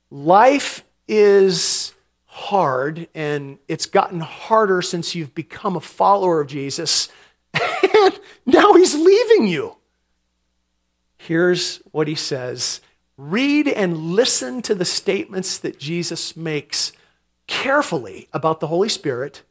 Life 0.09 0.83
is 1.07 1.93
hard, 2.25 3.07
and 3.13 3.57
it's 3.67 3.85
gotten 3.85 4.21
harder 4.21 4.81
since 4.81 5.15
you've 5.15 5.35
become 5.35 5.75
a 5.75 5.81
follower 5.81 6.39
of 6.39 6.47
Jesus. 6.47 7.09
And 7.95 8.19
now 8.45 8.73
he's 8.73 8.95
leaving 8.95 9.47
you. 9.47 9.77
Here's 11.17 11.77
what 11.91 12.07
he 12.07 12.15
says 12.15 12.81
read 13.17 13.67
and 13.67 13.97
listen 13.97 14.61
to 14.61 14.75
the 14.75 14.85
statements 14.85 15.57
that 15.57 15.79
Jesus 15.79 16.37
makes 16.37 16.91
carefully 17.47 18.27
about 18.31 18.59
the 18.59 18.67
Holy 18.67 18.89
Spirit 18.89 19.43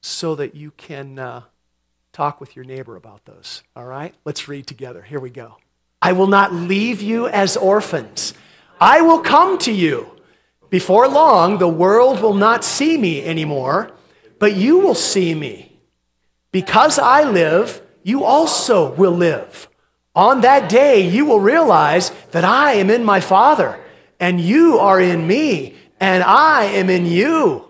so 0.00 0.34
that 0.34 0.54
you 0.54 0.72
can 0.72 1.18
uh, 1.18 1.42
talk 2.12 2.40
with 2.40 2.56
your 2.56 2.64
neighbor 2.64 2.96
about 2.96 3.24
those. 3.24 3.62
All 3.74 3.84
right? 3.84 4.14
Let's 4.24 4.48
read 4.48 4.66
together. 4.66 5.02
Here 5.02 5.20
we 5.20 5.30
go. 5.30 5.56
I 6.02 6.12
will 6.12 6.26
not 6.26 6.52
leave 6.52 7.00
you 7.00 7.28
as 7.28 7.56
orphans, 7.56 8.34
I 8.80 9.00
will 9.00 9.20
come 9.20 9.58
to 9.58 9.72
you. 9.72 10.10
Before 10.68 11.08
long, 11.08 11.58
the 11.58 11.68
world 11.68 12.20
will 12.20 12.34
not 12.34 12.64
see 12.64 12.98
me 12.98 13.24
anymore, 13.24 13.92
but 14.38 14.56
you 14.56 14.78
will 14.78 14.96
see 14.96 15.34
me. 15.34 15.65
Because 16.56 16.98
I 16.98 17.22
live, 17.22 17.82
you 18.02 18.24
also 18.24 18.90
will 18.94 19.12
live. 19.12 19.68
On 20.14 20.40
that 20.40 20.70
day, 20.70 21.06
you 21.06 21.26
will 21.26 21.38
realize 21.38 22.12
that 22.30 22.46
I 22.46 22.72
am 22.80 22.88
in 22.88 23.04
my 23.04 23.20
Father, 23.20 23.78
and 24.18 24.40
you 24.40 24.78
are 24.78 24.98
in 24.98 25.26
me, 25.26 25.76
and 26.00 26.24
I 26.24 26.64
am 26.64 26.88
in 26.88 27.04
you. 27.04 27.68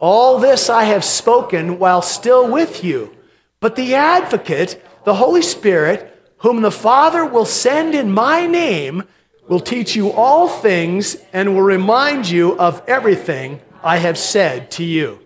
All 0.00 0.40
this 0.40 0.68
I 0.68 0.82
have 0.82 1.04
spoken 1.04 1.78
while 1.78 2.02
still 2.02 2.50
with 2.50 2.82
you. 2.82 3.14
But 3.60 3.76
the 3.76 3.94
advocate, 3.94 4.84
the 5.04 5.14
Holy 5.14 5.42
Spirit, 5.42 6.12
whom 6.38 6.62
the 6.62 6.72
Father 6.72 7.24
will 7.24 7.46
send 7.46 7.94
in 7.94 8.10
my 8.10 8.48
name, 8.48 9.04
will 9.46 9.60
teach 9.60 9.94
you 9.94 10.10
all 10.10 10.48
things 10.48 11.16
and 11.32 11.54
will 11.54 11.62
remind 11.62 12.28
you 12.28 12.58
of 12.58 12.82
everything 12.88 13.60
I 13.84 13.98
have 13.98 14.18
said 14.18 14.72
to 14.72 14.82
you. 14.82 15.20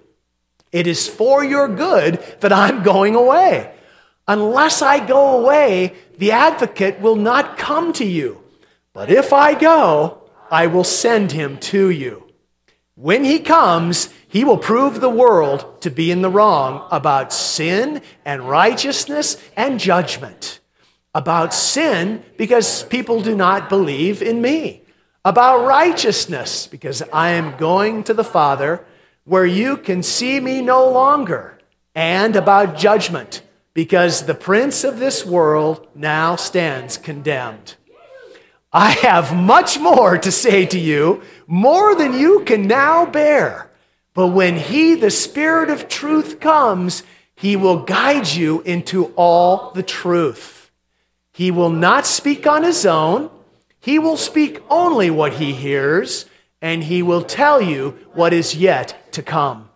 It 0.73 0.87
is 0.87 1.07
for 1.07 1.45
your 1.45 1.69
good 1.69 2.15
that 2.41 2.53
I'm 2.53 2.83
going 2.83 3.15
away. 3.15 3.73
Unless 4.27 4.81
I 4.83 5.05
go 5.05 5.39
away, 5.39 5.95
the 6.17 6.33
advocate 6.33 7.01
will 7.01 7.17
not 7.17 7.59
come 7.59 7.93
to 7.95 8.05
you. 8.05 8.43
But 8.95 9.11
if 9.11 9.33
I 9.33 9.55
go, 9.55 10.23
I 10.51 10.67
will 10.67 10.85
send 10.85 11.33
him 11.33 11.59
to 11.59 11.91
you. 11.91 12.33
When 12.95 13.25
he 13.25 13.39
comes, 13.39 14.11
he 14.29 14.45
will 14.45 14.59
prove 14.59 15.01
the 15.01 15.11
world 15.11 15.81
to 15.83 15.91
be 15.91 16.11
in 16.11 16.23
the 16.23 16.31
wrong 16.31 16.87
about 16.91 17.33
sin 17.33 18.03
and 18.25 18.49
righteousness 18.49 19.43
and 19.57 19.81
judgment. 19.81 20.61
About 21.15 21.53
sin, 21.53 22.23
because 22.39 22.85
people 22.85 23.23
do 23.23 23.37
not 23.37 23.69
believe 23.69 24.23
in 24.23 24.41
me. 24.41 24.83
About 25.25 25.67
righteousness, 25.67 26.67
because 26.67 27.03
I 27.13 27.31
am 27.31 27.57
going 27.57 28.05
to 28.05 28.15
the 28.15 28.25
Father 28.25 28.85
where 29.25 29.47
you 29.47 29.77
can 29.77 30.03
see 30.03 30.41
me 30.41 30.63
no 30.63 30.89
longer. 30.91 31.59
And 31.95 32.37
about 32.37 32.77
judgment, 32.77 33.43
because 33.75 34.25
the 34.25 34.35
prince 34.35 34.85
of 34.85 34.99
this 34.99 35.25
world 35.25 35.87
now 35.95 36.37
stands 36.37 36.97
condemned. 36.97 37.77
I 38.73 38.93
have 38.93 39.37
much 39.37 39.79
more 39.79 40.17
to 40.17 40.33
say 40.33 40.65
to 40.67 40.79
you, 40.79 41.23
more 41.47 41.95
than 41.95 42.19
you 42.19 42.41
can 42.45 42.67
now 42.67 43.05
bear. 43.05 43.71
But 44.15 44.29
when 44.29 44.57
he, 44.57 44.95
the 44.95 45.11
Spirit 45.11 45.69
of 45.69 45.89
truth, 45.89 46.41
comes, 46.41 47.03
he 47.35 47.57
will 47.57 47.85
guide 47.85 48.29
you 48.29 48.63
into 48.63 49.07
all 49.17 49.73
the 49.73 49.83
truth. 49.83 50.71
He 51.33 51.51
will 51.51 51.71
not 51.71 52.07
speak 52.07 52.47
on 52.47 52.63
his 52.63 52.87
own, 52.87 53.31
he 53.81 53.99
will 53.99 54.17
speak 54.17 54.63
only 54.71 55.11
what 55.11 55.35
he 55.35 55.53
hears, 55.53 56.27
and 56.61 56.85
he 56.85 57.03
will 57.03 57.23
tell 57.23 57.61
you 57.61 57.99
what 58.13 58.33
is 58.33 58.55
yet 58.55 59.02
to 59.13 59.23
come. 59.23 59.69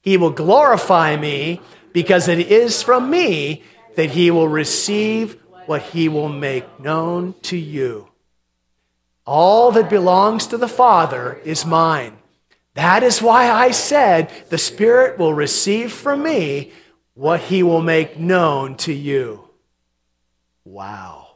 He 0.00 0.16
will 0.16 0.30
glorify 0.30 1.16
me 1.16 1.60
because 1.92 2.28
it 2.28 2.38
is 2.38 2.82
from 2.82 3.10
me 3.10 3.62
that 3.96 4.10
he 4.10 4.30
will 4.30 4.48
receive 4.48 5.40
what 5.66 5.82
he 5.82 6.08
will 6.08 6.28
make 6.28 6.78
known 6.78 7.34
to 7.42 7.56
you. 7.56 8.08
All 9.24 9.72
that 9.72 9.90
belongs 9.90 10.46
to 10.48 10.56
the 10.56 10.68
Father 10.68 11.40
is 11.44 11.66
mine. 11.66 12.16
That 12.74 13.02
is 13.02 13.20
why 13.20 13.50
I 13.50 13.72
said, 13.72 14.30
The 14.50 14.58
Spirit 14.58 15.18
will 15.18 15.34
receive 15.34 15.92
from 15.92 16.22
me 16.22 16.72
what 17.14 17.40
he 17.40 17.62
will 17.62 17.82
make 17.82 18.18
known 18.18 18.76
to 18.76 18.92
you. 18.92 19.48
Wow. 20.64 21.28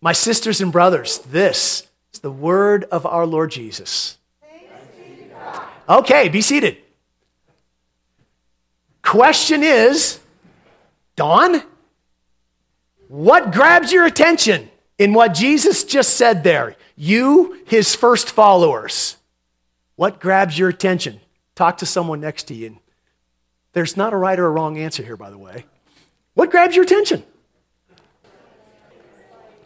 My 0.00 0.12
sisters 0.12 0.60
and 0.60 0.70
brothers, 0.70 1.18
this 1.20 1.88
is 2.12 2.20
the 2.20 2.30
word 2.30 2.84
of 2.84 3.06
our 3.06 3.24
Lord 3.24 3.50
Jesus. 3.50 4.17
Okay, 5.88 6.28
be 6.28 6.42
seated. 6.42 6.76
Question 9.02 9.62
is 9.62 10.20
Don, 11.16 11.62
what 13.08 13.52
grabs 13.52 13.90
your 13.90 14.04
attention 14.04 14.70
in 14.98 15.14
what 15.14 15.32
Jesus 15.32 15.84
just 15.84 16.14
said 16.14 16.44
there? 16.44 16.76
You, 16.94 17.60
his 17.66 17.94
first 17.94 18.28
followers. 18.28 19.16
What 19.96 20.20
grabs 20.20 20.58
your 20.58 20.68
attention? 20.68 21.20
Talk 21.54 21.78
to 21.78 21.86
someone 21.86 22.20
next 22.20 22.44
to 22.44 22.54
you. 22.54 22.78
There's 23.72 23.96
not 23.96 24.12
a 24.12 24.16
right 24.16 24.38
or 24.38 24.46
a 24.46 24.50
wrong 24.50 24.78
answer 24.78 25.02
here, 25.02 25.16
by 25.16 25.30
the 25.30 25.38
way. 25.38 25.64
What 26.34 26.50
grabs 26.50 26.76
your 26.76 26.84
attention? 26.84 27.24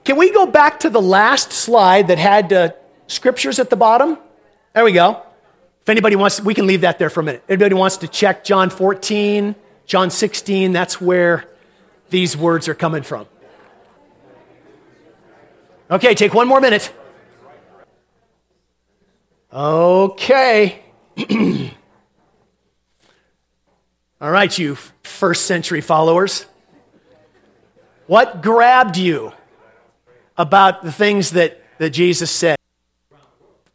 Can 0.04 0.16
we 0.16 0.32
go 0.32 0.46
back 0.46 0.80
to 0.80 0.90
the 0.90 1.02
last 1.02 1.52
slide 1.52 2.08
that 2.08 2.18
had 2.18 2.52
uh, 2.52 2.70
scriptures 3.06 3.58
at 3.58 3.70
the 3.70 3.76
bottom? 3.76 4.18
There 4.74 4.84
we 4.84 4.92
go. 4.92 5.22
If 5.82 5.88
anybody 5.88 6.14
wants, 6.14 6.40
we 6.40 6.54
can 6.54 6.66
leave 6.68 6.82
that 6.82 6.98
there 7.00 7.10
for 7.10 7.20
a 7.20 7.24
minute. 7.24 7.42
Anybody 7.48 7.74
wants 7.74 7.98
to 7.98 8.08
check 8.08 8.44
John 8.44 8.70
14, 8.70 9.56
John 9.84 10.10
16, 10.10 10.72
that's 10.72 11.00
where 11.00 11.48
these 12.08 12.36
words 12.36 12.68
are 12.68 12.74
coming 12.74 13.02
from. 13.02 13.26
Okay, 15.90 16.14
take 16.14 16.32
one 16.32 16.46
more 16.46 16.60
minute. 16.60 16.92
Okay. 19.52 20.82
All 24.20 24.30
right, 24.30 24.56
you 24.56 24.76
first 25.02 25.46
century 25.46 25.80
followers. 25.80 26.46
What 28.06 28.40
grabbed 28.40 28.96
you 28.96 29.32
about 30.38 30.82
the 30.82 30.92
things 30.92 31.32
that, 31.32 31.60
that 31.78 31.90
Jesus 31.90 32.30
said? 32.30 32.56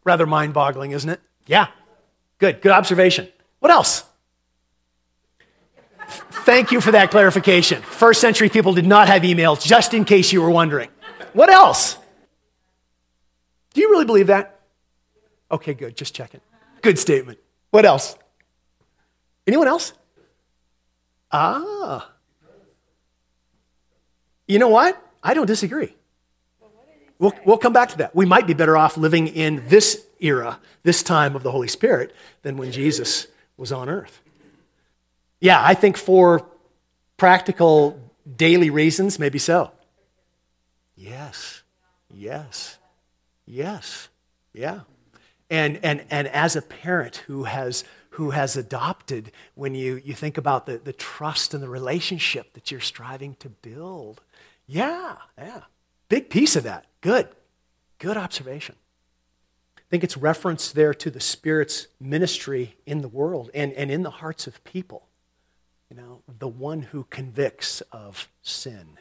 Rather 0.05 0.25
mind 0.25 0.53
boggling, 0.53 0.91
isn't 0.91 1.09
it? 1.09 1.19
Yeah. 1.47 1.67
Good. 2.39 2.61
Good 2.61 2.71
observation. 2.71 3.27
What 3.59 3.71
else? 3.71 4.03
Thank 6.07 6.71
you 6.71 6.79
for 6.79 6.91
that 6.91 7.11
clarification. 7.11 7.81
First 7.81 8.21
century 8.21 8.47
people 8.47 8.73
did 8.73 8.85
not 8.85 9.09
have 9.09 9.23
emails, 9.23 9.61
just 9.61 9.93
in 9.93 10.05
case 10.05 10.31
you 10.31 10.41
were 10.41 10.49
wondering. 10.49 10.89
What 11.33 11.49
else? 11.49 11.97
Do 13.73 13.81
you 13.81 13.89
really 13.89 14.05
believe 14.05 14.27
that? 14.27 14.61
Okay, 15.51 15.73
good. 15.73 15.97
Just 15.97 16.15
checking. 16.15 16.41
Good 16.81 16.97
statement. 16.97 17.39
What 17.71 17.85
else? 17.85 18.17
Anyone 19.45 19.67
else? 19.67 19.93
Ah. 21.31 22.09
You 24.47 24.59
know 24.59 24.69
what? 24.69 25.01
I 25.21 25.33
don't 25.33 25.45
disagree. 25.45 25.93
We'll, 27.19 27.33
we'll 27.45 27.57
come 27.57 27.73
back 27.73 27.89
to 27.89 27.97
that. 27.97 28.15
We 28.15 28.25
might 28.25 28.47
be 28.47 28.53
better 28.53 28.77
off 28.77 28.95
living 28.95 29.27
in 29.27 29.67
this 29.67 30.06
era, 30.19 30.59
this 30.83 31.03
time 31.03 31.35
of 31.35 31.43
the 31.43 31.51
Holy 31.51 31.67
Spirit, 31.67 32.13
than 32.41 32.57
when 32.57 32.71
Jesus 32.71 33.27
was 33.57 33.71
on 33.71 33.89
earth. 33.89 34.21
Yeah, 35.39 35.61
I 35.63 35.73
think 35.73 35.97
for 35.97 36.45
practical 37.17 37.99
daily 38.35 38.69
reasons, 38.69 39.19
maybe 39.19 39.39
so. 39.39 39.71
Yes, 40.95 41.61
yes, 42.13 42.77
yes, 43.45 44.09
yeah. 44.53 44.81
And, 45.49 45.79
and, 45.83 46.05
and 46.09 46.27
as 46.27 46.55
a 46.55 46.61
parent 46.61 47.17
who 47.27 47.45
has, 47.45 47.83
who 48.11 48.31
has 48.31 48.57
adopted, 48.57 49.31
when 49.55 49.75
you, 49.75 50.01
you 50.03 50.13
think 50.13 50.37
about 50.37 50.65
the, 50.65 50.77
the 50.77 50.93
trust 50.93 51.53
and 51.53 51.63
the 51.63 51.69
relationship 51.69 52.53
that 52.53 52.71
you're 52.71 52.79
striving 52.81 53.35
to 53.35 53.49
build, 53.49 54.21
yeah, 54.65 55.17
yeah. 55.37 55.61
Big 56.09 56.29
piece 56.29 56.55
of 56.55 56.63
that. 56.63 56.85
Good. 57.01 57.27
Good 57.99 58.17
observation. 58.17 58.75
I 59.87 59.89
think 59.89 60.03
it's 60.03 60.17
reference 60.17 60.71
there 60.73 60.93
to 60.93 61.09
the 61.09 61.21
Spirit's 61.21 61.87
ministry 61.99 62.75
in 62.85 63.01
the 63.01 63.07
world 63.07 63.49
and, 63.53 63.71
and 63.73 63.89
in 63.89 64.03
the 64.03 64.09
hearts 64.09 64.45
of 64.45 64.61
people. 64.65 65.07
You 65.89 65.95
know, 65.95 66.21
the 66.27 66.49
one 66.49 66.81
who 66.81 67.05
convicts 67.05 67.79
of 67.93 68.27
sin 68.41 68.97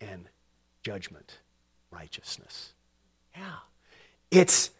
and 0.00 0.28
judgment, 0.82 1.40
righteousness. 1.90 2.72
Yeah. 3.36 3.56
It's 4.30 4.70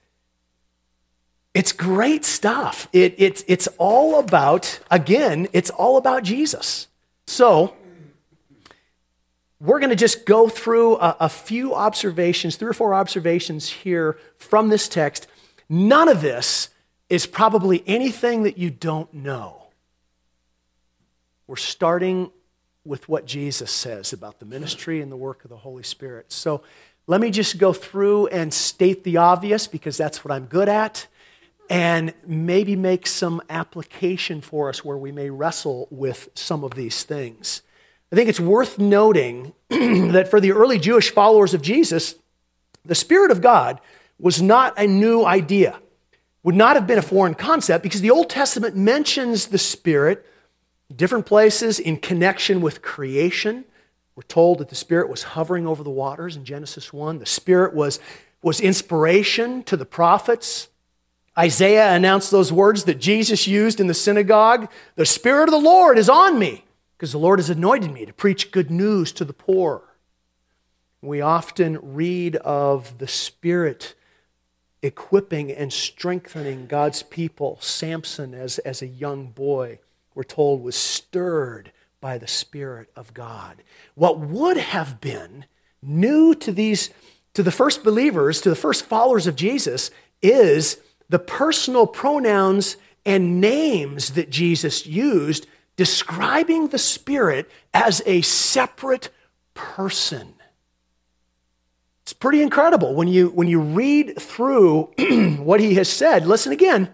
it's 1.54 1.72
great 1.72 2.24
stuff. 2.24 2.88
It, 2.94 3.14
it, 3.18 3.44
it's 3.46 3.68
all 3.76 4.18
about, 4.18 4.80
again, 4.90 5.48
it's 5.52 5.68
all 5.68 5.98
about 5.98 6.22
Jesus. 6.22 6.88
So, 7.26 7.76
we're 9.62 9.78
going 9.78 9.90
to 9.90 9.96
just 9.96 10.26
go 10.26 10.48
through 10.48 10.96
a, 10.96 11.16
a, 11.20 11.28
few 11.28 11.72
observations, 11.72 12.56
three 12.56 12.68
or 12.68 12.72
four 12.72 12.94
observations 12.94 13.68
here 13.68 14.18
from 14.36 14.70
this 14.70 14.88
text. 14.88 15.28
None 15.68 16.08
of 16.08 16.20
this 16.20 16.70
is 17.08 17.26
probably 17.26 17.84
anything 17.86 18.42
that 18.42 18.58
you 18.58 18.70
don't 18.70 19.14
know. 19.14 19.68
We're 21.46 21.56
starting 21.56 22.32
with 22.84 23.08
what 23.08 23.24
Jesus 23.24 23.70
says 23.70 24.12
about 24.12 24.40
the 24.40 24.46
ministry 24.46 25.00
and 25.00 25.12
the 25.12 25.16
work 25.16 25.44
of 25.44 25.50
the 25.50 25.58
Holy 25.58 25.84
Spirit. 25.84 26.32
So 26.32 26.62
let 27.06 27.20
me 27.20 27.30
just 27.30 27.58
go 27.58 27.72
through 27.72 28.26
and 28.28 28.52
state 28.52 29.04
the 29.04 29.18
obvious 29.18 29.68
because 29.68 29.96
that's 29.96 30.24
what 30.24 30.32
I'm 30.32 30.46
good 30.46 30.68
at, 30.68 31.06
and 31.70 32.12
maybe 32.26 32.74
make 32.74 33.06
some 33.06 33.40
application 33.48 34.40
for 34.40 34.68
us 34.68 34.84
where 34.84 34.98
we 34.98 35.12
may 35.12 35.30
wrestle 35.30 35.86
with 35.88 36.30
some 36.34 36.64
of 36.64 36.74
these 36.74 37.04
things. 37.04 37.62
I 38.12 38.14
think 38.14 38.28
it's 38.28 38.38
worth 38.38 38.78
noting 38.78 39.54
that 39.70 40.28
for 40.28 40.38
the 40.38 40.52
early 40.52 40.78
Jewish 40.78 41.10
followers 41.10 41.54
of 41.54 41.62
Jesus, 41.62 42.14
the 42.84 42.94
Spirit 42.94 43.30
of 43.30 43.40
God 43.40 43.80
was 44.18 44.42
not 44.42 44.78
a 44.78 44.86
new 44.86 45.24
idea, 45.24 45.80
would 46.42 46.54
not 46.54 46.76
have 46.76 46.86
been 46.86 46.98
a 46.98 47.02
foreign 47.02 47.34
concept 47.34 47.82
because 47.82 48.02
the 48.02 48.10
Old 48.10 48.28
Testament 48.28 48.76
mentions 48.76 49.46
the 49.46 49.58
Spirit 49.58 50.26
different 50.94 51.24
places 51.24 51.80
in 51.80 51.96
connection 51.96 52.60
with 52.60 52.82
creation. 52.82 53.64
We're 54.14 54.24
told 54.24 54.58
that 54.58 54.68
the 54.68 54.74
Spirit 54.74 55.08
was 55.08 55.22
hovering 55.22 55.66
over 55.66 55.82
the 55.82 55.88
waters 55.88 56.36
in 56.36 56.44
Genesis 56.44 56.92
1. 56.92 57.18
The 57.18 57.24
Spirit 57.24 57.72
was, 57.72 57.98
was 58.42 58.60
inspiration 58.60 59.62
to 59.64 59.76
the 59.76 59.86
prophets. 59.86 60.68
Isaiah 61.38 61.94
announced 61.94 62.30
those 62.30 62.52
words 62.52 62.84
that 62.84 63.00
Jesus 63.00 63.46
used 63.46 63.80
in 63.80 63.86
the 63.86 63.94
synagogue 63.94 64.70
The 64.96 65.06
Spirit 65.06 65.44
of 65.44 65.52
the 65.52 65.56
Lord 65.56 65.96
is 65.96 66.10
on 66.10 66.38
me 66.38 66.66
because 67.02 67.10
the 67.10 67.18
Lord 67.18 67.40
has 67.40 67.50
anointed 67.50 67.92
me 67.92 68.06
to 68.06 68.12
preach 68.12 68.52
good 68.52 68.70
news 68.70 69.10
to 69.10 69.24
the 69.24 69.32
poor. 69.32 69.82
We 71.00 71.20
often 71.20 71.80
read 71.82 72.36
of 72.36 72.98
the 72.98 73.08
Spirit 73.08 73.96
equipping 74.84 75.50
and 75.50 75.72
strengthening 75.72 76.68
God's 76.68 77.02
people. 77.02 77.58
Samson, 77.60 78.34
as, 78.34 78.60
as 78.60 78.82
a 78.82 78.86
young 78.86 79.32
boy, 79.32 79.80
we're 80.14 80.22
told, 80.22 80.62
was 80.62 80.76
stirred 80.76 81.72
by 82.00 82.18
the 82.18 82.28
Spirit 82.28 82.88
of 82.94 83.12
God. 83.12 83.64
What 83.96 84.20
would 84.20 84.58
have 84.58 85.00
been 85.00 85.46
new 85.82 86.36
to 86.36 86.52
these, 86.52 86.90
to 87.34 87.42
the 87.42 87.50
first 87.50 87.82
believers, 87.82 88.40
to 88.42 88.48
the 88.48 88.54
first 88.54 88.86
followers 88.86 89.26
of 89.26 89.34
Jesus, 89.34 89.90
is 90.22 90.78
the 91.08 91.18
personal 91.18 91.88
pronouns 91.88 92.76
and 93.04 93.40
names 93.40 94.10
that 94.10 94.30
Jesus 94.30 94.86
used 94.86 95.48
describing 95.76 96.68
the 96.68 96.78
Spirit 96.78 97.50
as 97.72 98.02
a 98.06 98.20
separate 98.22 99.10
person. 99.54 100.34
It's 102.02 102.12
pretty 102.12 102.42
incredible 102.42 102.94
when 102.94 103.08
you, 103.08 103.28
when 103.28 103.48
you 103.48 103.60
read 103.60 104.20
through 104.20 104.92
what 105.38 105.60
he 105.60 105.74
has 105.74 105.88
said. 105.88 106.26
Listen 106.26 106.52
again. 106.52 106.92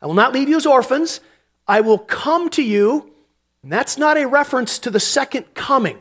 I 0.00 0.06
will 0.06 0.14
not 0.14 0.32
leave 0.32 0.48
you 0.48 0.56
as 0.56 0.66
orphans. 0.66 1.20
I 1.66 1.80
will 1.80 1.98
come 1.98 2.50
to 2.50 2.62
you. 2.62 3.10
And 3.62 3.72
that's 3.72 3.96
not 3.96 4.18
a 4.18 4.26
reference 4.26 4.78
to 4.80 4.90
the 4.90 5.00
second 5.00 5.54
coming. 5.54 5.98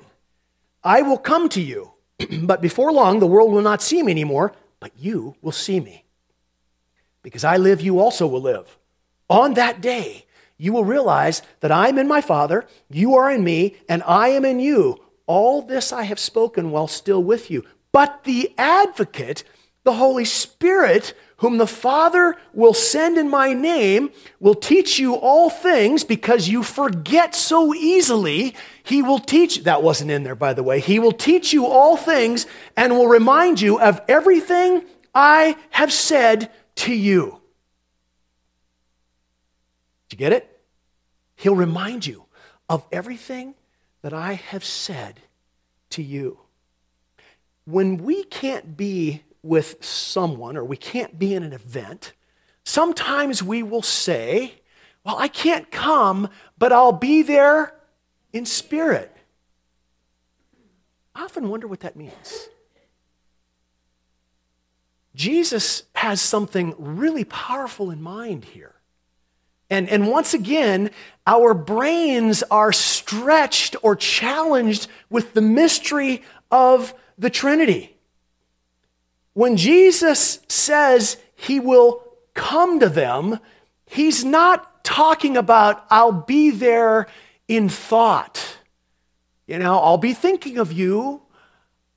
I 0.84 1.02
will 1.02 1.18
come 1.18 1.48
to 1.50 1.62
you. 1.62 1.94
but 2.44 2.62
before 2.62 2.92
long, 2.92 3.20
the 3.20 3.28
world 3.28 3.52
will 3.52 3.62
not 3.62 3.82
see 3.82 4.04
me 4.04 4.12
anymore, 4.12 4.54
but 4.82 4.92
you 4.98 5.36
will 5.42 5.54
see 5.54 5.80
me. 5.80 6.04
Because 7.22 7.46
I 7.46 7.56
live, 7.56 7.80
you 7.80 8.00
also 8.00 8.28
will 8.28 8.42
live. 8.42 8.78
On 9.30 9.54
that 9.54 9.80
day, 9.80 10.23
you 10.58 10.74
will 10.74 10.86
realize 10.86 11.42
that 11.60 11.72
I'm 11.72 11.98
in 11.98 12.08
my 12.08 12.22
Father, 12.22 12.66
you 12.90 13.16
are 13.16 13.30
in 13.32 13.44
me, 13.44 13.76
and 13.90 14.04
I 14.04 14.30
am 14.30 14.46
in 14.46 14.60
you. 14.60 15.00
All 15.26 15.62
this 15.62 15.92
I 15.92 16.04
have 16.04 16.20
spoken 16.20 16.72
while 16.72 16.88
still 16.88 17.24
with 17.24 17.50
you. 17.50 17.64
But 17.92 18.24
the 18.24 18.52
advocate, 18.58 19.44
the 19.84 19.94
Holy 19.94 20.26
Spirit, 20.26 21.14
whom 21.38 21.58
the 21.58 21.68
Father 21.68 22.36
will 22.54 22.74
send 22.74 23.18
in 23.18 23.30
my 23.30 23.54
name, 23.54 24.12
will 24.40 24.56
teach 24.56 24.98
you 24.98 25.16
all 25.16 25.50
things 25.50 26.04
because 26.04 26.48
you 26.48 26.64
forget 26.64 27.36
so 27.36 27.74
easily. 27.74 28.56
He 28.84 29.02
will 29.02 29.20
teach, 29.20 29.64
that 29.64 29.84
wasn't 29.84 30.12
in 30.12 30.24
there, 30.24 30.36
by 30.36 30.54
the 30.54 30.64
way. 30.64 30.80
He 30.80 31.00
will 31.00 31.12
teach 31.12 31.54
you 31.54 31.66
all 31.66 31.98
things 31.98 32.46
and 32.78 32.94
will 32.94 33.08
remind 33.08 33.62
you 33.62 33.80
of 33.80 34.02
everything 34.08 34.86
I 35.14 35.58
have 35.72 35.92
said 35.92 36.50
to 36.76 36.94
you. 36.94 37.43
You 40.14 40.18
get 40.18 40.32
it? 40.32 40.62
He'll 41.38 41.56
remind 41.56 42.06
you 42.06 42.26
of 42.70 42.86
everything 42.92 43.56
that 44.04 44.14
I 44.14 44.34
have 44.34 44.64
said 44.64 45.22
to 45.90 46.04
you. 46.04 46.38
When 47.66 47.98
we 47.98 48.24
can't 48.26 48.78
be 48.78 49.24
with 49.42 49.84
someone 49.84 50.56
or 50.56 50.64
we 50.64 50.78
can't 50.78 51.18
be 51.18 51.34
in 51.34 51.42
an 51.42 51.52
event, 51.52 52.14
sometimes 52.64 53.42
we 53.42 53.64
will 53.64 53.82
say, 53.82 54.62
Well, 55.04 55.18
I 55.18 55.30
can't 55.30 55.72
come, 55.72 56.30
but 56.60 56.72
I'll 56.72 56.92
be 56.92 57.24
there 57.24 57.74
in 58.32 58.46
spirit. 58.46 59.18
I 61.16 61.24
often 61.24 61.50
wonder 61.50 61.66
what 61.66 61.80
that 61.80 61.96
means. 61.96 62.50
Jesus 65.16 65.84
has 65.96 66.22
something 66.22 66.76
really 66.78 67.24
powerful 67.24 67.90
in 67.90 68.00
mind 68.00 68.46
here. 68.46 68.73
And, 69.70 69.90
and 69.90 70.08
once 70.08 70.34
again, 70.34 70.92
our 71.26 71.54
brains 71.54 72.44
are 72.44 72.72
stretched 72.72 73.76
or 73.82 73.96
challenged 73.96 74.88
with 75.10 75.34
the 75.34 75.42
mystery 75.42 76.22
of 76.52 76.94
the 77.18 77.30
Trinity. 77.30 77.96
When 79.34 79.58
Jesus 79.58 80.40
says 80.48 81.18
he 81.36 81.60
will 81.60 82.04
come 82.34 82.80
to 82.80 82.90
them, 82.90 83.40
he's 83.86 84.24
not 84.24 84.84
talking 84.84 85.38
about, 85.38 85.86
I'll 85.90 86.12
be 86.12 86.52
there 86.52 87.08
in 87.48 87.70
thought. 87.70 88.58
You 89.48 89.60
know, 89.60 89.80
I'll 89.80 89.98
be 89.98 90.14
thinking 90.14 90.58
of 90.58 90.72
you. 90.72 91.22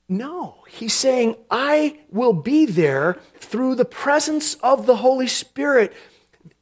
No, 0.09 0.63
he's 0.69 0.93
saying, 0.93 1.35
I 1.51 1.99
will 2.09 2.33
be 2.33 2.65
there 2.65 3.17
through 3.39 3.75
the 3.75 3.85
presence 3.85 4.55
of 4.55 4.85
the 4.85 4.97
Holy 4.97 5.27
Spirit 5.27 5.93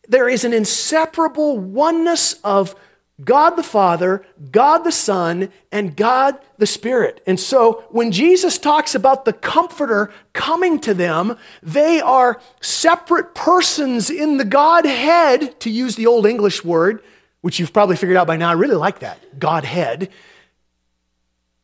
there 0.08 0.30
is 0.30 0.44
an 0.44 0.54
inseparable 0.54 1.58
oneness 1.58 2.34
of 2.44 2.76
God 3.24 3.52
the 3.52 3.64
Father, 3.64 4.26
God 4.52 4.80
the 4.80 4.92
Son, 4.92 5.50
and 5.72 5.96
God 5.96 6.38
the 6.58 6.66
Spirit. 6.66 7.22
And 7.26 7.40
so 7.40 7.86
when 7.90 8.12
Jesus 8.12 8.58
talks 8.58 8.94
about 8.94 9.24
the 9.24 9.32
Comforter 9.32 10.12
coming 10.34 10.80
to 10.82 10.94
them, 10.94 11.38
they 11.64 12.02
are 12.02 12.42
separate 12.60 13.34
persons 13.34 14.10
in 14.10 14.38
the 14.38 14.44
Godhead, 14.44 15.58
to 15.62 15.70
use 15.70 15.96
the 15.96 16.08
Old 16.08 16.26
English 16.26 16.66
word, 16.66 17.02
which 17.40 17.58
you've 17.58 17.72
probably 17.72 17.96
figured 17.96 18.18
out 18.18 18.28
by 18.28 18.36
now. 18.36 18.50
I 18.50 18.54
really 18.54 18.76
like 18.76 19.00
that 19.00 19.40
Godhead. 19.40 20.10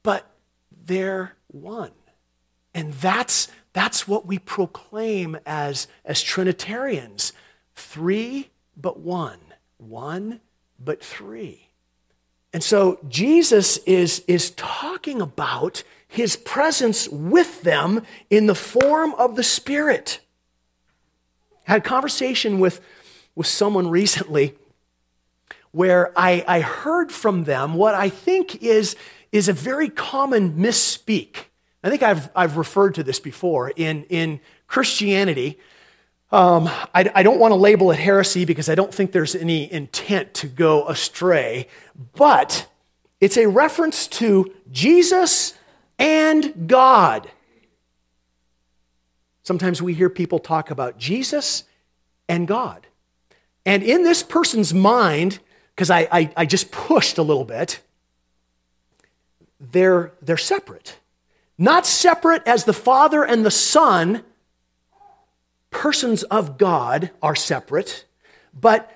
But 0.04 0.26
they're 0.86 1.36
one. 1.48 1.92
And 2.74 2.94
that's, 2.94 3.50
that's 3.74 4.08
what 4.08 4.26
we 4.26 4.40
proclaim 4.40 5.38
as, 5.46 5.88
as 6.06 6.22
Trinitarians 6.22 7.34
three 7.76 8.50
but 8.76 9.00
one, 9.00 9.40
one 9.78 10.42
but 10.80 11.04
three. 11.04 11.68
And 12.54 12.64
so 12.64 13.00
Jesus 13.08 13.78
is, 13.86 14.24
is 14.28 14.52
talking 14.52 15.22
about 15.22 15.84
his 16.08 16.36
presence 16.36 17.08
with 17.08 17.62
them 17.62 18.02
in 18.30 18.48
the 18.48 18.56
form 18.56 19.14
of 19.14 19.36
the 19.36 19.44
Spirit. 19.44 20.20
I 21.68 21.72
had 21.72 21.82
a 21.82 21.84
conversation 21.84 22.60
with, 22.60 22.82
with 23.36 23.48
someone 23.48 23.90
recently 23.90 24.56
where 25.72 26.12
I, 26.18 26.44
I 26.46 26.60
heard 26.60 27.14
from 27.14 27.46
them 27.46 27.76
what 27.76 27.96
I 27.96 28.10
think 28.10 28.62
is, 28.62 28.98
is 29.32 29.48
a 29.48 29.54
very 29.54 29.88
common 29.88 30.58
misspeak. 30.58 31.46
I 31.82 31.90
think 31.90 32.04
I've, 32.04 32.30
I've 32.36 32.58
referred 32.58 32.96
to 32.96 33.04
this 33.04 33.22
before. 33.22 33.72
In, 33.78 34.04
in 34.10 34.42
Christianity, 34.68 35.58
um, 36.32 36.68
I, 36.96 37.12
I 37.14 37.24
don't 37.24 37.40
want 37.40 37.52
to 37.52 37.56
label 37.56 37.92
it 37.92 38.00
heresy 38.00 38.46
because 38.46 38.70
I 38.70 38.76
don't 38.76 38.94
think 38.94 39.12
there's 39.12 39.36
any 39.36 39.72
intent 39.72 40.34
to 40.36 40.48
go 40.48 40.88
astray, 40.88 41.68
but 42.16 42.68
it's 43.20 43.38
a 43.38 43.48
reference 43.48 44.08
to 44.08 44.54
Jesus 44.72 45.54
and 46.00 46.68
God. 46.68 47.30
Sometimes 49.44 49.82
we 49.82 49.94
hear 49.94 50.10
people 50.10 50.40
talk 50.40 50.72
about 50.72 50.98
Jesus 50.98 51.66
and 52.30 52.48
God. 52.48 52.88
And 53.66 53.84
in 53.84 54.04
this 54.04 54.24
person's 54.24 54.74
mind, 54.74 55.40
because 55.76 55.90
I, 55.90 56.08
I, 56.12 56.34
I, 56.38 56.46
just 56.46 56.72
pushed 56.72 57.18
a 57.18 57.24
little 57.24 57.44
bit, 57.44 57.80
they're, 59.60 60.14
they're 60.22 60.38
separate. 60.38 60.98
Not 61.58 61.86
separate 61.86 62.42
as 62.48 62.66
the 62.66 62.74
Father 62.74 63.24
and 63.24 63.46
the 63.46 63.52
Son, 63.52 64.24
persons 65.72 66.24
of 66.24 66.58
God 66.58 67.10
are 67.22 67.36
separate, 67.36 68.06
but 68.54 68.92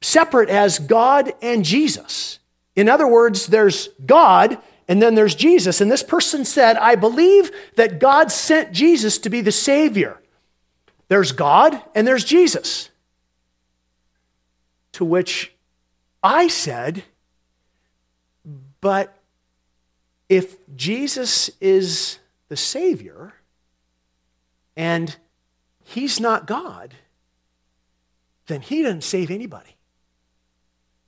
separate 0.00 0.48
as 0.48 0.78
God 0.78 1.32
and 1.42 1.64
Jesus. 1.64 2.38
In 2.74 2.88
other 2.88 3.06
words, 3.06 3.48
there's 3.48 3.88
God 4.06 4.56
and 4.88 5.00
then 5.00 5.14
there's 5.14 5.34
Jesus. 5.34 5.80
And 5.80 5.90
this 5.90 6.02
person 6.02 6.44
said, 6.44 6.76
I 6.76 6.94
believe 6.94 7.50
that 7.76 8.00
God 8.00 8.32
sent 8.32 8.72
Jesus 8.72 9.18
to 9.18 9.30
be 9.30 9.40
the 9.40 9.52
Savior. 9.52 10.18
There's 11.08 11.32
God 11.32 11.80
and 11.94 12.06
there's 12.06 12.24
Jesus. 12.24 12.90
To 14.92 15.04
which 15.04 15.52
I 16.22 16.48
said, 16.48 17.04
but 18.80 19.16
if 20.28 20.56
Jesus 20.74 21.50
is 21.60 22.18
the 22.48 22.56
Savior 22.56 23.34
and 24.76 25.16
He's 25.92 26.18
not 26.18 26.46
God, 26.46 26.94
then 28.46 28.62
He 28.62 28.82
doesn't 28.82 29.04
save 29.04 29.30
anybody. 29.30 29.76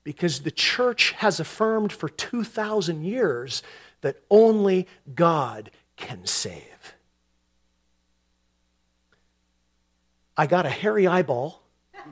Because 0.03 0.43
the 0.43 0.51
church 0.51 1.13
has 1.13 1.41
affirmed 1.41 1.91
for 1.91 2.11
2,000 2.11 3.03
years 3.03 3.63
that 4.03 4.17
only 4.31 4.87
God 5.15 5.71
can 5.97 6.27
save. 6.27 6.95
I 10.37 10.47
got 10.47 10.67
a 10.67 10.71
hairy 10.71 11.07
eyeball 11.07 11.63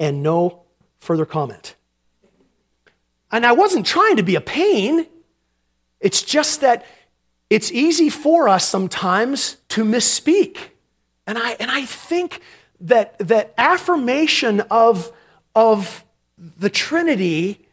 and 0.00 0.22
no 0.22 0.62
further 0.98 1.26
comment. 1.26 1.74
And 3.30 3.44
I 3.44 3.52
wasn't 3.52 3.84
trying 3.84 4.16
to 4.16 4.22
be 4.22 4.36
a 4.36 4.40
pain. 4.40 5.06
It's 6.00 6.22
just 6.22 6.62
that 6.62 6.86
it's 7.50 7.70
easy 7.70 8.08
for 8.08 8.48
us 8.48 8.66
sometimes 8.66 9.58
to 9.68 9.84
misspeak. 9.84 10.70
And 11.26 11.38
I, 11.38 11.52
and 11.52 11.70
I 11.70 11.84
think 11.84 12.40
that, 12.80 13.18
that 13.18 13.54
affirmation 13.56 14.60
of, 14.70 15.12
of 15.54 16.04
the 16.36 16.70
Trinity 16.70 17.66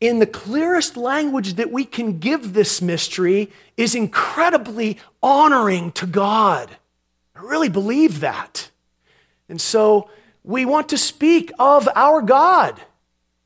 in 0.00 0.18
the 0.18 0.26
clearest 0.26 0.96
language 0.96 1.54
that 1.54 1.70
we 1.70 1.84
can 1.84 2.18
give 2.18 2.52
this 2.52 2.82
mystery 2.82 3.50
is 3.76 3.94
incredibly 3.94 4.98
honoring 5.22 5.92
to 5.92 6.06
God. 6.06 6.70
I 7.34 7.40
really 7.40 7.68
believe 7.68 8.20
that. 8.20 8.70
And 9.48 9.60
so 9.60 10.10
we 10.42 10.64
want 10.64 10.88
to 10.90 10.98
speak 10.98 11.52
of 11.58 11.88
our 11.94 12.22
God 12.22 12.80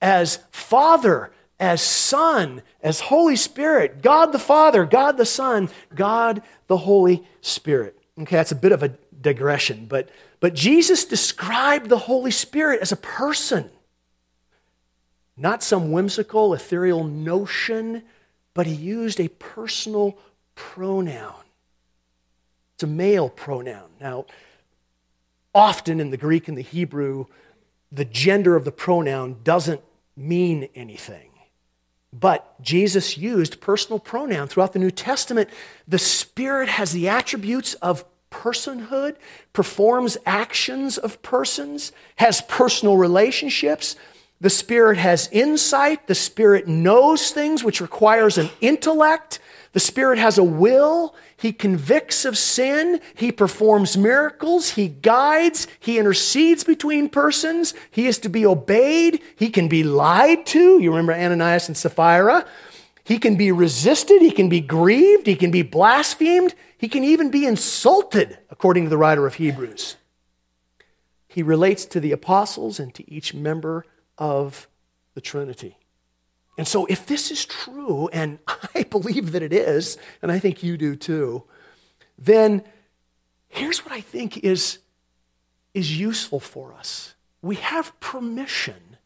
as 0.01 0.40
Father, 0.51 1.33
as 1.59 1.83
Son, 1.83 2.62
as 2.83 3.01
Holy 3.01 3.37
Spirit, 3.37 4.03
God 4.03 4.33
the 4.33 4.38
Father, 4.38 4.85
God 4.85 5.16
the 5.16 5.27
Son, 5.27 5.68
God 5.94 6.42
the 6.66 6.79
Holy 6.79 7.27
Spirit. 7.40 7.99
Okay, 8.21 8.37
that's 8.37 8.53
a 8.53 8.57
bit 8.57 8.73
of 8.73 8.83
a 8.83 8.92
digression, 9.20 9.87
but, 9.87 10.09
but 10.40 10.54
Jesus 10.54 11.04
described 11.04 11.88
the 11.88 11.98
Holy 11.98 12.31
Spirit 12.31 12.81
as 12.81 12.92
a 12.92 12.96
person, 12.96 13.70
not 15.37 15.62
some 15.62 15.92
whimsical, 15.92 16.54
ethereal 16.54 17.04
notion, 17.04 18.02
but 18.54 18.66
he 18.66 18.74
used 18.74 19.20
a 19.20 19.28
personal 19.28 20.18
pronoun. 20.54 21.35
It's 22.74 22.83
a 22.85 22.87
male 22.87 23.28
pronoun. 23.28 23.90
Now, 24.00 24.26
often 25.54 26.00
in 26.00 26.11
the 26.11 26.16
Greek 26.16 26.48
and 26.48 26.57
the 26.57 26.62
Hebrew, 26.62 27.26
the 27.90 28.04
gender 28.04 28.54
of 28.57 28.64
the 28.64 28.72
pronoun 28.72 29.38
doesn't 29.42 29.81
mean 30.16 30.68
anything. 30.74 31.31
But 32.12 32.61
Jesus 32.62 33.18
used 33.18 33.61
personal 33.61 33.98
pronoun 33.98 34.48
throughout 34.48 34.72
the 34.72 34.78
New 34.78 34.90
Testament. 34.90 35.50
The 35.87 35.98
Spirit 35.98 36.68
has 36.68 36.92
the 36.92 37.09
attributes 37.09 37.74
of 37.74 38.04
personhood, 38.31 39.17
performs 39.53 40.17
actions 40.27 40.99
of 40.99 41.23
persons, 41.23 41.93
has 42.17 42.43
personal 42.43 42.97
relationships. 42.97 43.97
The 44.41 44.51
Spirit 44.51 44.99
has 44.99 45.29
insight. 45.33 46.07
The 46.07 46.14
Spirit 46.14 46.69
knows 46.69 47.31
things, 47.31 47.64
which 47.64 47.81
requires 47.81 48.38
an 48.38 48.51
intellect. 48.61 49.41
The 49.73 49.81
Spirit 49.81 50.19
has 50.19 50.38
a 50.38 50.45
will. 50.45 51.14
He 51.37 51.53
convicts 51.53 52.25
of 52.25 52.38
sin. 52.38 53.01
He 53.14 53.31
performs 53.31 53.97
miracles. 53.97 54.71
He 54.71 54.88
guides. 54.88 55.67
He 55.79 55.99
intercedes 55.99 56.64
between 56.64 57.09
persons. 57.09 57.75
He 57.91 58.07
is 58.07 58.19
to 58.19 58.29
be 58.29 58.47
obeyed. 58.47 59.21
He 59.37 59.51
can 59.51 59.69
be 59.69 59.85
lied 59.85 60.47
to. 60.47 60.81
You 60.81 60.91
remember 60.91 61.12
Ananias 61.12 61.69
and 61.69 61.77
Sapphira? 61.77 62.47
He 63.09 63.18
can 63.18 63.37
be 63.37 63.51
resisted. 63.53 64.21
He 64.21 64.31
can 64.31 64.51
be 64.51 64.61
grieved. 64.61 65.27
He 65.27 65.35
can 65.35 65.51
be 65.51 65.62
blasphemed. 65.62 66.55
He 66.77 66.88
can 66.88 67.05
even 67.05 67.31
be 67.31 67.47
insulted, 67.47 68.37
according 68.51 68.85
to 68.85 68.90
the 68.90 68.99
writer 68.99 69.27
of 69.27 69.37
Hebrews. 69.37 69.97
He 71.27 71.42
relates 71.42 71.87
to 71.87 72.01
the 72.01 72.12
apostles 72.12 72.79
and 72.79 72.92
to 72.92 73.11
each 73.11 73.33
member 73.33 73.87
of 74.18 74.68
the 75.14 75.23
Trinity. 75.23 75.79
And 76.59 76.68
so, 76.68 76.85
if 76.85 77.07
this 77.07 77.31
is 77.31 77.47
true, 77.47 78.11
and 78.12 78.40
I 78.75 78.83
believe 78.83 79.33
that 79.33 79.42
it 79.42 79.55
is, 79.55 79.97
and 80.21 80.31
I 80.31 80.38
think 80.38 80.62
you 80.62 80.77
do 80.77 80.94
too, 80.94 81.44
then 82.18 82.62
here's 83.49 83.87
what 83.87 83.94
I 83.94 84.03
think 84.03 84.37
is, 84.44 84.81
is 85.73 85.99
useful 85.99 86.40
for 86.40 86.75
us. 86.75 87.14
We 87.40 87.55
have 87.55 87.99
permission 88.01 88.99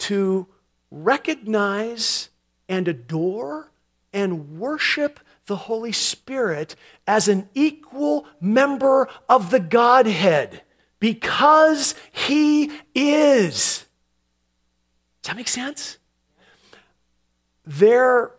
to 0.00 0.48
recognize 0.90 2.28
and 2.68 2.88
adore 2.88 3.70
and 4.12 4.58
worship 4.58 5.20
the 5.46 5.56
Holy 5.56 5.92
Spirit 5.92 6.76
as 7.06 7.28
an 7.28 7.48
equal 7.54 8.26
member 8.40 9.08
of 9.28 9.50
the 9.50 9.60
Godhead 9.60 10.62
because 11.00 11.94
He 12.12 12.70
is. 12.94 13.86
Does 15.22 15.30
that 15.30 15.36
make 15.36 15.48
sense? 15.48 15.98
there 17.68 18.32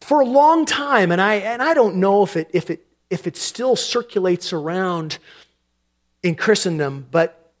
for 0.00 0.20
a 0.20 0.24
long 0.24 0.64
time, 0.64 1.10
and 1.10 1.20
I, 1.20 1.34
and 1.34 1.60
I 1.60 1.74
don't 1.74 1.96
know 1.96 2.22
if 2.22 2.36
it, 2.36 2.48
if, 2.52 2.70
it, 2.70 2.86
if 3.10 3.26
it 3.26 3.36
still 3.36 3.74
circulates 3.74 4.52
around 4.52 5.18
in 6.22 6.36
Christendom, 6.36 7.06
but 7.10 7.52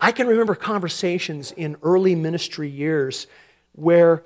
I 0.00 0.12
can 0.12 0.26
remember 0.26 0.54
conversations 0.54 1.52
in 1.52 1.76
early 1.82 2.14
ministry 2.14 2.68
years 2.68 3.26
where 3.72 4.22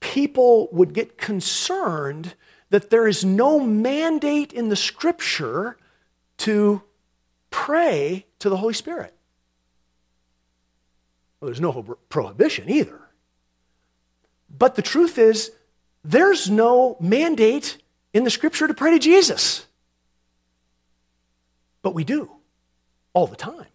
people 0.00 0.68
would 0.72 0.92
get 0.92 1.18
concerned 1.18 2.34
that 2.70 2.90
there 2.90 3.06
is 3.06 3.24
no 3.24 3.60
mandate 3.60 4.52
in 4.52 4.68
the 4.68 4.76
scripture 4.76 5.76
to 6.38 6.82
pray 7.50 8.26
to 8.38 8.48
the 8.48 8.56
Holy 8.56 8.74
Spirit. 8.74 9.14
Well, 11.40 11.46
there's 11.46 11.60
no 11.60 11.98
prohibition 12.08 12.68
either. 12.68 13.00
But 14.48 14.74
the 14.74 14.82
truth 14.82 15.18
is, 15.18 15.52
there's 16.04 16.50
no 16.50 16.96
mandate 17.00 17.78
in 18.12 18.24
the 18.24 18.30
scripture 18.30 18.66
to 18.66 18.74
pray 18.74 18.92
to 18.92 18.98
Jesus. 18.98 19.66
But 21.82 21.94
we 21.94 22.04
do 22.04 22.30
all 23.12 23.26
the 23.26 23.36
time. 23.36 23.66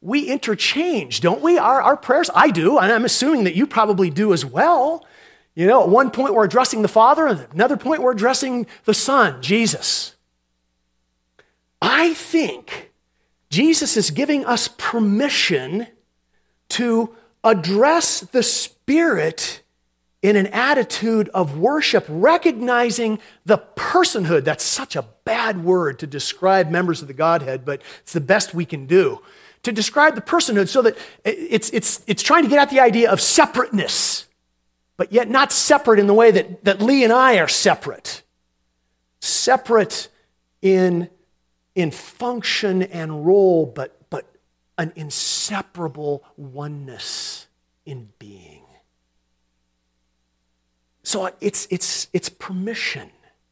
We 0.00 0.26
interchange, 0.26 1.20
don't 1.20 1.40
we? 1.40 1.56
Our, 1.56 1.80
our 1.80 1.96
prayers, 1.96 2.28
I 2.34 2.50
do, 2.50 2.78
and 2.78 2.92
I'm 2.92 3.06
assuming 3.06 3.44
that 3.44 3.54
you 3.54 3.66
probably 3.66 4.10
do 4.10 4.34
as 4.34 4.44
well. 4.44 5.06
You 5.54 5.66
know, 5.66 5.82
at 5.82 5.88
one 5.88 6.10
point 6.10 6.34
we're 6.34 6.44
addressing 6.44 6.82
the 6.82 6.88
Father, 6.88 7.26
and 7.26 7.46
another 7.52 7.76
point 7.76 8.02
we're 8.02 8.12
addressing 8.12 8.66
the 8.84 8.94
Son, 8.94 9.40
Jesus. 9.40 10.16
I 11.80 12.14
think 12.14 12.90
Jesus 13.50 13.96
is 13.96 14.10
giving 14.10 14.44
us 14.44 14.68
permission 14.68 15.86
to 16.70 17.14
address 17.44 18.20
the 18.20 18.42
Spirit 18.42 19.62
in 20.22 20.34
an 20.34 20.46
attitude 20.48 21.28
of 21.34 21.58
worship, 21.58 22.04
recognizing 22.08 23.18
the 23.44 23.58
personhood. 23.76 24.42
That's 24.44 24.64
such 24.64 24.96
a 24.96 25.04
bad 25.24 25.62
word 25.62 25.98
to 25.98 26.06
describe 26.06 26.70
members 26.70 27.02
of 27.02 27.08
the 27.08 27.14
Godhead, 27.14 27.64
but 27.64 27.82
it's 28.00 28.14
the 28.14 28.20
best 28.20 28.54
we 28.54 28.64
can 28.64 28.86
do. 28.86 29.20
to 29.64 29.72
describe 29.72 30.14
the 30.14 30.20
personhood 30.20 30.68
so 30.68 30.82
that 30.82 30.96
it's, 31.24 31.70
it's, 31.70 32.02
it's 32.06 32.22
trying 32.22 32.44
to 32.44 32.48
get 32.48 32.58
at 32.58 32.70
the 32.70 32.80
idea 32.80 33.10
of 33.10 33.20
separateness, 33.20 34.26
but 34.96 35.12
yet 35.12 35.28
not 35.28 35.52
separate 35.52 35.98
in 35.98 36.06
the 36.06 36.14
way 36.14 36.30
that, 36.30 36.64
that 36.64 36.80
Lee 36.80 37.04
and 37.04 37.12
I 37.12 37.38
are 37.38 37.48
separate. 37.48 38.22
Separate 39.20 40.08
in, 40.62 41.10
in 41.74 41.90
function 41.90 42.82
and 42.82 43.26
role, 43.26 43.66
but, 43.66 43.98
but 44.10 44.30
an 44.78 44.92
inseparable 44.96 46.24
oneness 46.36 47.46
in 47.84 48.10
being. 48.18 48.62
So 51.02 51.30
it's, 51.40 51.66
it's, 51.70 52.08
it's 52.12 52.28
permission. 52.28 53.10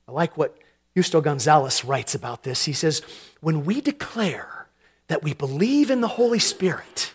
I 0.08 0.12
like 0.12 0.36
what 0.38 0.56
Justo 0.96 1.20
Gonzalez 1.20 1.84
writes 1.84 2.14
about 2.14 2.42
this. 2.42 2.64
He 2.64 2.72
says, 2.72 3.02
When 3.40 3.64
we 3.64 3.80
declare 3.80 4.68
that 5.08 5.22
we 5.22 5.34
believe 5.34 5.90
in 5.90 6.00
the 6.00 6.08
Holy 6.08 6.38
Spirit, 6.38 7.12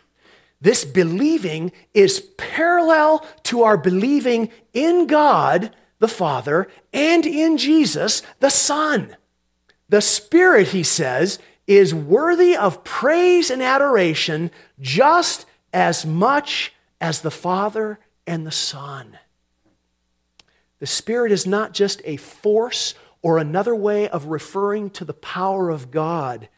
this 0.59 0.85
believing 0.85 1.71
is 1.93 2.19
parallel 2.37 3.25
to 3.43 3.63
our 3.63 3.77
believing 3.77 4.49
in 4.73 5.07
God 5.07 5.75
the 5.99 6.07
Father 6.07 6.67
and 6.93 7.25
in 7.25 7.57
Jesus 7.57 8.23
the 8.39 8.49
Son. 8.49 9.15
The 9.89 10.01
Spirit, 10.01 10.69
he 10.69 10.83
says, 10.83 11.39
is 11.67 11.93
worthy 11.93 12.55
of 12.55 12.83
praise 12.83 13.49
and 13.49 13.61
adoration 13.61 14.51
just 14.79 15.45
as 15.73 16.05
much 16.05 16.73
as 16.99 17.21
the 17.21 17.31
Father 17.31 17.99
and 18.25 18.45
the 18.45 18.51
Son. 18.51 19.17
The 20.79 20.87
Spirit 20.87 21.31
is 21.31 21.45
not 21.45 21.73
just 21.73 22.01
a 22.05 22.17
force 22.17 22.93
or 23.21 23.37
another 23.37 23.75
way 23.75 24.07
of 24.07 24.27
referring 24.27 24.89
to 24.91 25.05
the 25.05 25.13
power 25.13 25.69
of 25.69 25.91
God. 25.91 26.49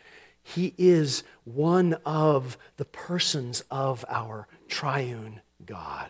He 0.56 0.74
is 0.80 1.24
one 1.44 1.94
of 2.06 2.58
the 2.78 2.86
persons 2.86 3.64
of 3.70 4.04
our 4.10 4.48
triune 4.68 5.42
God. 5.64 6.10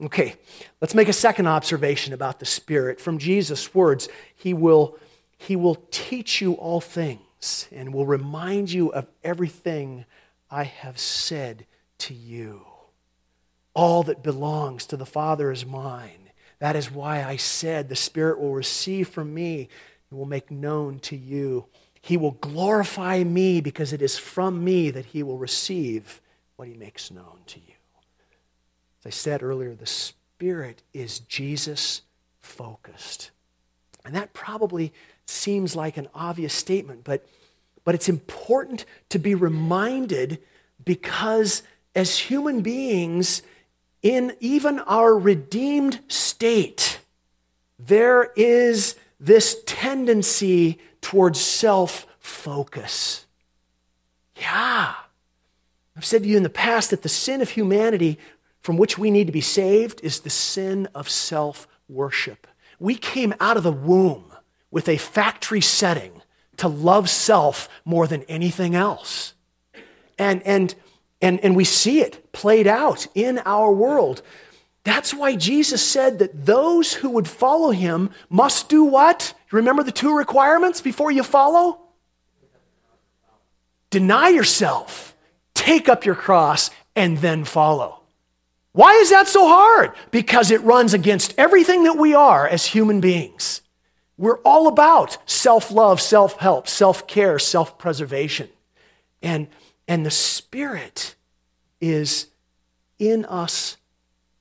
Okay, 0.00 0.36
let's 0.80 0.94
make 0.94 1.08
a 1.08 1.12
second 1.12 1.48
observation 1.48 2.12
about 2.12 2.38
the 2.38 2.46
Spirit. 2.46 3.00
From 3.00 3.18
Jesus' 3.18 3.74
words, 3.74 4.08
He 4.36 4.54
will, 4.54 4.96
he 5.38 5.56
will 5.56 5.76
teach 5.90 6.40
you 6.40 6.52
all 6.52 6.80
things 6.80 7.68
and 7.72 7.92
will 7.92 8.06
remind 8.06 8.70
you 8.70 8.92
of 8.92 9.08
everything 9.24 10.04
I 10.48 10.64
have 10.64 10.98
said 10.98 11.66
to 11.98 12.14
you. 12.14 12.64
All 13.74 14.04
that 14.04 14.22
belongs 14.22 14.86
to 14.86 14.96
the 14.96 15.06
Father 15.06 15.50
is 15.50 15.66
mine. 15.66 16.30
That 16.60 16.76
is 16.76 16.92
why 16.92 17.24
I 17.24 17.36
said, 17.36 17.88
The 17.88 17.96
Spirit 17.96 18.38
will 18.38 18.54
receive 18.54 19.08
from 19.08 19.34
me 19.34 19.68
and 20.10 20.18
will 20.18 20.26
make 20.26 20.50
known 20.50 21.00
to 21.00 21.16
you. 21.16 21.66
He 22.04 22.18
will 22.18 22.32
glorify 22.32 23.24
me 23.24 23.62
because 23.62 23.94
it 23.94 24.02
is 24.02 24.18
from 24.18 24.62
me 24.62 24.90
that 24.90 25.06
he 25.06 25.22
will 25.22 25.38
receive 25.38 26.20
what 26.56 26.68
he 26.68 26.74
makes 26.74 27.10
known 27.10 27.38
to 27.46 27.58
you. 27.58 27.72
As 29.00 29.06
I 29.06 29.10
said 29.10 29.42
earlier, 29.42 29.74
the 29.74 29.86
Spirit 29.86 30.82
is 30.92 31.20
Jesus 31.20 32.02
focused. 32.42 33.30
And 34.04 34.14
that 34.14 34.34
probably 34.34 34.92
seems 35.24 35.74
like 35.74 35.96
an 35.96 36.08
obvious 36.14 36.52
statement, 36.52 37.04
but, 37.04 37.26
but 37.84 37.94
it's 37.94 38.10
important 38.10 38.84
to 39.08 39.18
be 39.18 39.34
reminded 39.34 40.42
because 40.84 41.62
as 41.94 42.18
human 42.18 42.60
beings, 42.60 43.40
in 44.02 44.36
even 44.40 44.78
our 44.80 45.18
redeemed 45.18 46.00
state, 46.08 47.00
there 47.78 48.30
is 48.36 48.96
this 49.18 49.62
tendency 49.64 50.78
towards 51.04 51.38
self 51.38 52.06
focus. 52.18 53.26
Yeah. 54.36 54.94
I've 55.96 56.04
said 56.04 56.24
to 56.24 56.28
you 56.28 56.36
in 56.36 56.42
the 56.42 56.48
past 56.48 56.90
that 56.90 57.02
the 57.02 57.08
sin 57.08 57.40
of 57.40 57.50
humanity 57.50 58.18
from 58.62 58.78
which 58.78 58.98
we 58.98 59.10
need 59.10 59.26
to 59.26 59.32
be 59.32 59.42
saved 59.42 60.00
is 60.02 60.20
the 60.20 60.30
sin 60.30 60.88
of 60.94 61.08
self 61.08 61.68
worship. 61.88 62.46
We 62.80 62.96
came 62.96 63.34
out 63.38 63.56
of 63.56 63.62
the 63.62 63.70
womb 63.70 64.32
with 64.70 64.88
a 64.88 64.96
factory 64.96 65.60
setting 65.60 66.22
to 66.56 66.68
love 66.68 67.10
self 67.10 67.68
more 67.84 68.06
than 68.06 68.22
anything 68.22 68.74
else. 68.74 69.34
And, 70.18 70.42
and 70.44 70.74
and, 71.24 71.40
and 71.40 71.56
we 71.56 71.64
see 71.64 72.02
it 72.02 72.32
played 72.32 72.66
out 72.66 73.06
in 73.14 73.38
our 73.46 73.72
world. 73.72 74.20
That's 74.84 75.14
why 75.14 75.34
Jesus 75.34 75.86
said 75.86 76.18
that 76.18 76.44
those 76.44 76.92
who 76.92 77.10
would 77.10 77.26
follow 77.26 77.70
him 77.70 78.10
must 78.28 78.68
do 78.68 78.84
what? 78.84 79.34
Remember 79.50 79.82
the 79.82 79.92
two 79.92 80.16
requirements 80.16 80.80
before 80.82 81.10
you 81.10 81.22
follow? 81.22 81.80
Deny 83.88 84.28
yourself, 84.28 85.16
take 85.54 85.88
up 85.88 86.04
your 86.04 86.14
cross, 86.14 86.70
and 86.94 87.18
then 87.18 87.44
follow. 87.44 88.00
Why 88.72 88.92
is 88.94 89.10
that 89.10 89.28
so 89.28 89.46
hard? 89.48 89.92
Because 90.10 90.50
it 90.50 90.60
runs 90.62 90.92
against 90.92 91.32
everything 91.38 91.84
that 91.84 91.96
we 91.96 92.12
are 92.12 92.46
as 92.46 92.66
human 92.66 93.00
beings. 93.00 93.62
We're 94.18 94.40
all 94.40 94.66
about 94.66 95.16
self 95.26 95.70
love, 95.70 96.00
self 96.00 96.38
help, 96.38 96.68
self 96.68 97.06
care, 97.06 97.38
self 97.38 97.78
preservation. 97.78 98.48
And 99.22 99.48
and 99.88 100.04
the 100.04 100.10
Spirit 100.10 101.14
is 101.80 102.28
in 102.98 103.24
us 103.26 103.76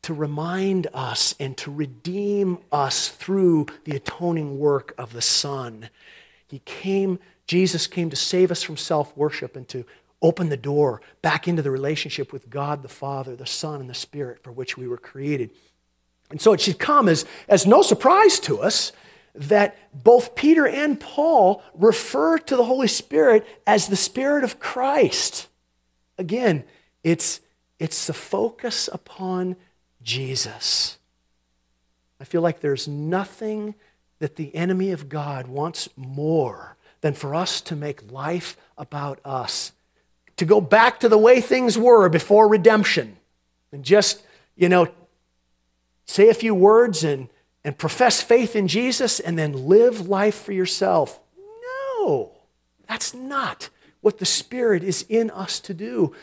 to 0.04 0.14
remind 0.14 0.88
us 0.94 1.34
and 1.40 1.58
to 1.58 1.72
redeem 1.72 2.60
us 2.72 3.10
through 3.10 3.66
the 3.86 3.96
atoning 3.96 4.60
work 4.60 4.94
of 4.98 5.14
the 5.14 5.22
Son. 5.22 5.90
He 6.48 6.60
came, 6.60 7.20
Jesus 7.48 7.88
came 7.88 8.10
to 8.10 8.16
save 8.16 8.52
us 8.52 8.62
from 8.62 8.78
self 8.78 9.16
worship 9.18 9.56
and 9.56 9.68
to 9.70 9.86
open 10.22 10.50
the 10.50 10.58
door 10.58 11.02
back 11.22 11.48
into 11.48 11.62
the 11.62 11.72
relationship 11.72 12.32
with 12.32 12.50
God 12.50 12.82
the 12.82 12.88
Father, 12.88 13.36
the 13.36 13.46
Son, 13.46 13.82
and 13.82 13.90
the 13.90 13.94
Spirit 13.94 14.44
for 14.44 14.52
which 14.52 14.78
we 14.78 14.88
were 14.88 14.98
created. 14.98 15.50
And 16.30 16.42
so 16.42 16.54
it 16.54 16.62
should 16.62 16.80
come 16.80 17.10
as, 17.10 17.26
as 17.48 17.66
no 17.66 17.82
surprise 17.82 18.40
to 18.42 18.60
us 18.60 18.92
that 19.36 19.78
both 19.94 20.36
Peter 20.36 20.68
and 20.68 21.00
Paul 21.00 21.64
refer 21.74 22.38
to 22.38 22.56
the 22.56 22.64
Holy 22.64 22.88
Spirit 22.88 23.46
as 23.66 23.88
the 23.88 23.96
Spirit 23.96 24.44
of 24.44 24.60
Christ. 24.60 25.48
Again, 26.18 26.64
it's, 27.04 27.42
it's 27.80 28.08
the 28.08 28.14
focus 28.14 28.90
upon 28.92 29.56
Jesus. 30.04 30.98
I 32.20 32.24
feel 32.24 32.42
like 32.42 32.60
there's 32.60 32.88
nothing 32.88 33.76
that 34.20 34.36
the 34.36 34.56
enemy 34.56 34.92
of 34.92 35.10
God 35.10 35.48
wants 35.48 35.90
more 35.96 36.78
than 37.02 37.14
for 37.14 37.36
us 37.36 37.60
to 37.62 37.76
make 37.76 38.12
life 38.12 38.56
about 38.78 39.20
us, 39.26 39.74
to 40.38 40.46
go 40.46 40.62
back 40.62 41.00
to 41.02 41.10
the 41.10 41.18
way 41.18 41.42
things 41.42 41.78
were 41.78 42.08
before 42.10 42.48
redemption 42.48 43.18
and 43.72 43.84
just, 43.84 44.24
you 44.56 44.70
know, 44.70 44.88
say 46.06 46.30
a 46.30 46.34
few 46.34 46.56
words 46.56 47.04
and 47.04 47.30
and 47.64 47.78
profess 47.78 48.22
faith 48.22 48.56
in 48.56 48.68
Jesus 48.68 49.20
and 49.20 49.38
then 49.38 49.68
live 49.68 50.08
life 50.08 50.36
for 50.36 50.52
yourself. 50.52 51.20
No, 51.98 52.32
that's 52.88 53.14
not 53.14 53.70
what 54.02 54.18
the 54.18 54.26
Spirit 54.26 54.84
is 54.84 55.06
in 55.08 55.30
us 55.32 55.60
to 55.62 55.74
do. 55.74 56.14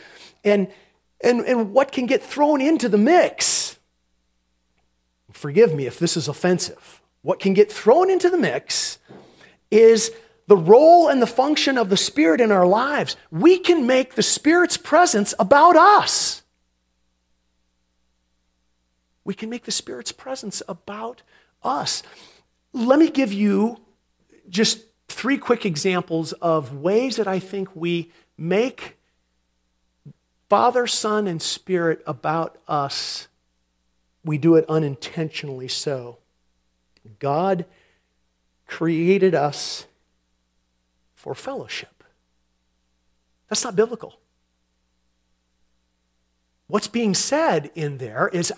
And, 0.43 0.67
and, 1.23 1.41
and 1.41 1.73
what 1.73 1.91
can 1.91 2.05
get 2.05 2.21
thrown 2.21 2.61
into 2.61 2.87
the 2.89 2.97
mix? 2.97 3.70
Forgive 5.31 5.73
me 5.73 5.85
if 5.85 5.99
this 5.99 6.17
is 6.17 6.27
offensive. 6.27 7.01
What 7.21 7.39
can 7.39 7.53
get 7.53 7.71
thrown 7.71 8.09
into 8.09 8.29
the 8.29 8.37
mix 8.37 8.97
is 9.69 10.11
the 10.47 10.57
role 10.57 11.07
and 11.07 11.21
the 11.21 11.27
function 11.27 11.77
of 11.77 11.89
the 11.89 11.97
Spirit 11.97 12.41
in 12.41 12.51
our 12.51 12.65
lives. 12.65 13.15
We 13.31 13.57
can 13.57 13.87
make 13.87 14.15
the 14.15 14.23
Spirit's 14.23 14.77
presence 14.77 15.33
about 15.39 15.75
us. 15.75 16.41
We 19.23 19.33
can 19.33 19.49
make 19.49 19.65
the 19.65 19.71
Spirit's 19.71 20.11
presence 20.11 20.61
about 20.67 21.21
us. 21.63 22.03
Let 22.73 22.99
me 22.99 23.09
give 23.09 23.31
you 23.31 23.79
just 24.49 24.83
three 25.07 25.37
quick 25.37 25.65
examples 25.65 26.33
of 26.33 26.75
ways 26.75 27.17
that 27.17 27.27
I 27.27 27.39
think 27.39 27.75
we 27.75 28.11
make 28.37 28.97
Father, 30.49 30.85
Son, 30.85 31.27
and 31.27 31.41
Spirit 31.41 32.03
about 32.05 32.57
us. 32.67 33.29
We 34.23 34.37
do 34.37 34.55
it 34.55 34.65
unintentionally 34.69 35.67
so. 35.67 36.17
God 37.19 37.65
created 38.67 39.33
us 39.33 39.85
for 41.15 41.35
fellowship. 41.35 42.03
That's 43.49 43.63
not 43.63 43.75
biblical. 43.75 44.19
What's 46.67 46.87
being 46.87 47.13
said 47.13 47.69
in 47.75 47.97
there 47.97 48.29
is, 48.29 48.53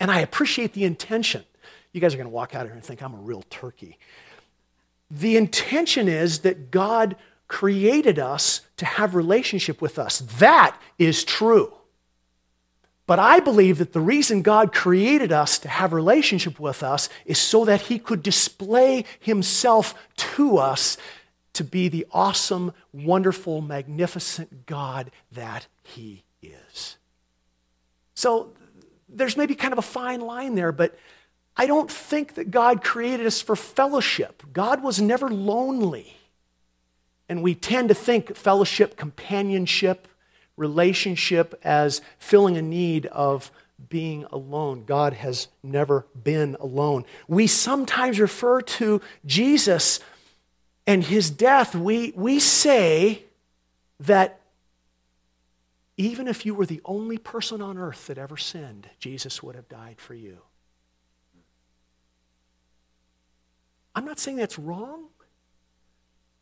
and 0.00 0.10
I 0.10 0.20
appreciate 0.20 0.72
the 0.72 0.84
intention. 0.84 1.44
You 1.92 2.00
guys 2.00 2.12
are 2.12 2.16
going 2.16 2.26
to 2.26 2.34
walk 2.34 2.54
out 2.54 2.62
of 2.62 2.68
here 2.68 2.74
and 2.74 2.84
think 2.84 3.00
I'm 3.00 3.14
a 3.14 3.18
real 3.18 3.44
turkey. 3.48 3.98
The 5.10 5.36
intention 5.36 6.08
is 6.08 6.40
that 6.40 6.72
God 6.72 7.14
created 7.46 8.18
us 8.18 8.62
to 8.78 8.84
have 8.86 9.14
relationship 9.14 9.80
with 9.80 9.98
us. 9.98 10.18
That 10.38 10.76
is 10.98 11.22
true. 11.22 11.72
But 13.06 13.18
I 13.18 13.40
believe 13.40 13.78
that 13.78 13.92
the 13.92 14.00
reason 14.00 14.40
God 14.40 14.72
created 14.72 15.30
us 15.30 15.58
to 15.58 15.68
have 15.68 15.92
relationship 15.92 16.58
with 16.58 16.82
us 16.82 17.08
is 17.26 17.38
so 17.38 17.64
that 17.66 17.82
he 17.82 17.98
could 17.98 18.22
display 18.22 19.04
himself 19.20 19.94
to 20.16 20.56
us 20.56 20.96
to 21.52 21.64
be 21.64 21.88
the 21.88 22.06
awesome, 22.12 22.72
wonderful, 22.92 23.60
magnificent 23.60 24.66
God 24.66 25.10
that 25.30 25.66
he 25.82 26.24
is. 26.42 26.96
So 28.14 28.52
there's 29.08 29.36
maybe 29.36 29.54
kind 29.54 29.72
of 29.72 29.78
a 29.78 29.82
fine 29.82 30.20
line 30.20 30.54
there, 30.54 30.72
but 30.72 30.98
I 31.56 31.66
don't 31.66 31.90
think 31.90 32.34
that 32.34 32.50
God 32.50 32.82
created 32.82 33.26
us 33.26 33.40
for 33.40 33.54
fellowship. 33.54 34.42
God 34.52 34.82
was 34.82 35.00
never 35.00 35.28
lonely. 35.28 36.16
And 37.28 37.42
we 37.42 37.54
tend 37.54 37.88
to 37.88 37.94
think 37.94 38.36
fellowship, 38.36 38.96
companionship, 38.96 40.08
relationship 40.56 41.58
as 41.62 42.00
filling 42.18 42.56
a 42.56 42.62
need 42.62 43.06
of 43.06 43.50
being 43.88 44.24
alone. 44.30 44.84
God 44.84 45.14
has 45.14 45.48
never 45.62 46.06
been 46.22 46.56
alone. 46.60 47.04
We 47.28 47.46
sometimes 47.46 48.20
refer 48.20 48.60
to 48.62 49.00
Jesus 49.26 50.00
and 50.86 51.04
his 51.04 51.30
death, 51.30 51.74
we, 51.74 52.12
we 52.14 52.38
say 52.38 53.24
that 54.00 54.40
even 55.96 56.28
if 56.28 56.44
you 56.44 56.54
were 56.54 56.66
the 56.66 56.82
only 56.84 57.18
person 57.18 57.62
on 57.62 57.78
earth 57.78 58.06
that 58.08 58.18
ever 58.18 58.36
sinned, 58.36 58.90
Jesus 58.98 59.42
would 59.42 59.54
have 59.54 59.68
died 59.68 60.00
for 60.00 60.14
you. 60.14 60.38
I'm 63.94 64.04
not 64.04 64.18
saying 64.18 64.36
that's 64.36 64.58
wrong, 64.58 65.06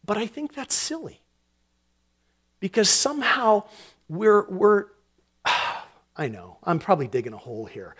but 0.05 0.17
I 0.17 0.27
think 0.27 0.55
that's 0.55 0.75
silly. 0.75 1.21
Because 2.61 2.89
somehow 2.89 3.65
we're, 4.09 4.49
we're 4.49 4.87
I 6.17 6.29
know, 6.29 6.59
I'm 6.63 6.79
probably 6.79 7.09
digging 7.09 7.33
a 7.33 7.39
hole 7.39 7.67
here. 7.67 7.97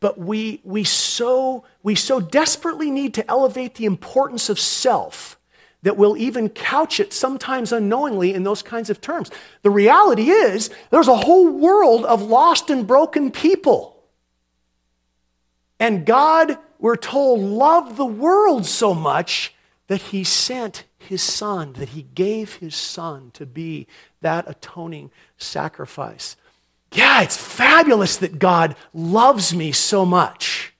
But 0.00 0.18
we, 0.18 0.60
we, 0.64 0.84
so, 0.84 1.64
we 1.82 1.94
so 1.94 2.20
desperately 2.20 2.90
need 2.90 3.14
to 3.14 3.30
elevate 3.30 3.76
the 3.76 3.84
importance 3.84 4.48
of 4.48 4.58
self 4.58 5.38
that 5.82 5.96
we'll 5.96 6.16
even 6.16 6.48
couch 6.48 6.98
it 6.98 7.12
sometimes 7.12 7.72
unknowingly 7.72 8.34
in 8.34 8.42
those 8.42 8.62
kinds 8.62 8.90
of 8.90 9.00
terms. 9.00 9.30
The 9.62 9.70
reality 9.70 10.30
is, 10.30 10.70
there's 10.90 11.08
a 11.08 11.16
whole 11.16 11.48
world 11.48 12.04
of 12.04 12.22
lost 12.22 12.70
and 12.70 12.86
broken 12.86 13.30
people. 13.30 14.02
And 15.78 16.04
God, 16.04 16.58
we're 16.80 16.96
told, 16.96 17.40
loved 17.40 17.96
the 17.96 18.06
world 18.06 18.66
so 18.66 18.92
much 18.92 19.54
that 19.86 20.02
he 20.02 20.24
sent 20.24 20.84
his 20.98 21.22
son, 21.22 21.74
that 21.74 21.90
he 21.90 22.02
gave 22.02 22.56
his 22.56 22.74
son 22.74 23.30
to 23.34 23.46
be 23.46 23.86
that 24.20 24.48
atoning 24.48 25.10
sacrifice. 25.36 26.36
Yeah, 26.92 27.22
it's 27.22 27.36
fabulous 27.36 28.16
that 28.18 28.38
God 28.38 28.76
loves 28.94 29.54
me 29.54 29.72
so 29.72 30.06
much. 30.06 30.72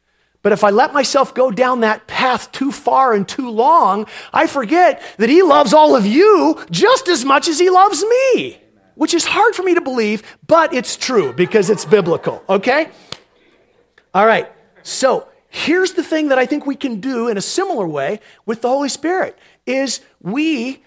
But 0.43 0.53
if 0.53 0.65
I 0.65 0.71
let 0.71 0.95
myself 0.95 1.35
go 1.35 1.51
down 1.51 1.81
that 1.81 2.07
path 2.07 2.53
too 2.53 2.73
far 2.73 3.13
and 3.13 3.29
too 3.29 3.51
long, 3.51 4.07
I 4.33 4.47
forget 4.47 5.03
that 5.19 5.29
He 5.29 5.43
loves 5.43 5.73
all 5.73 5.97
of 5.97 6.07
you 6.07 6.65
just 6.71 7.09
as 7.09 7.25
much 7.25 7.49
as 7.49 7.59
He 7.59 7.71
loves 7.71 8.03
me, 8.03 8.59
which 8.95 9.15
is 9.15 9.27
hard 9.27 9.55
for 9.55 9.63
me 9.63 9.75
to 9.75 9.81
believe, 9.81 10.23
but 10.47 10.73
it's 10.73 10.97
true 10.97 11.33
because 11.33 11.69
it's 11.71 11.85
biblical, 11.85 12.43
okay? 12.49 12.91
All 14.15 14.27
right, 14.27 14.51
so 14.83 15.29
here's 15.49 15.93
the 15.93 16.05
thing 16.05 16.29
that 16.29 16.39
I 16.39 16.47
think 16.47 16.67
we 16.67 16.77
can 16.77 17.01
do 17.01 17.29
in 17.29 17.37
a 17.37 17.43
similar 17.43 17.87
way 17.87 18.21
with 18.47 18.63
the 18.63 18.69
Holy 18.69 18.89
Spirit 18.89 19.37
is 19.67 20.01
we 20.23 20.83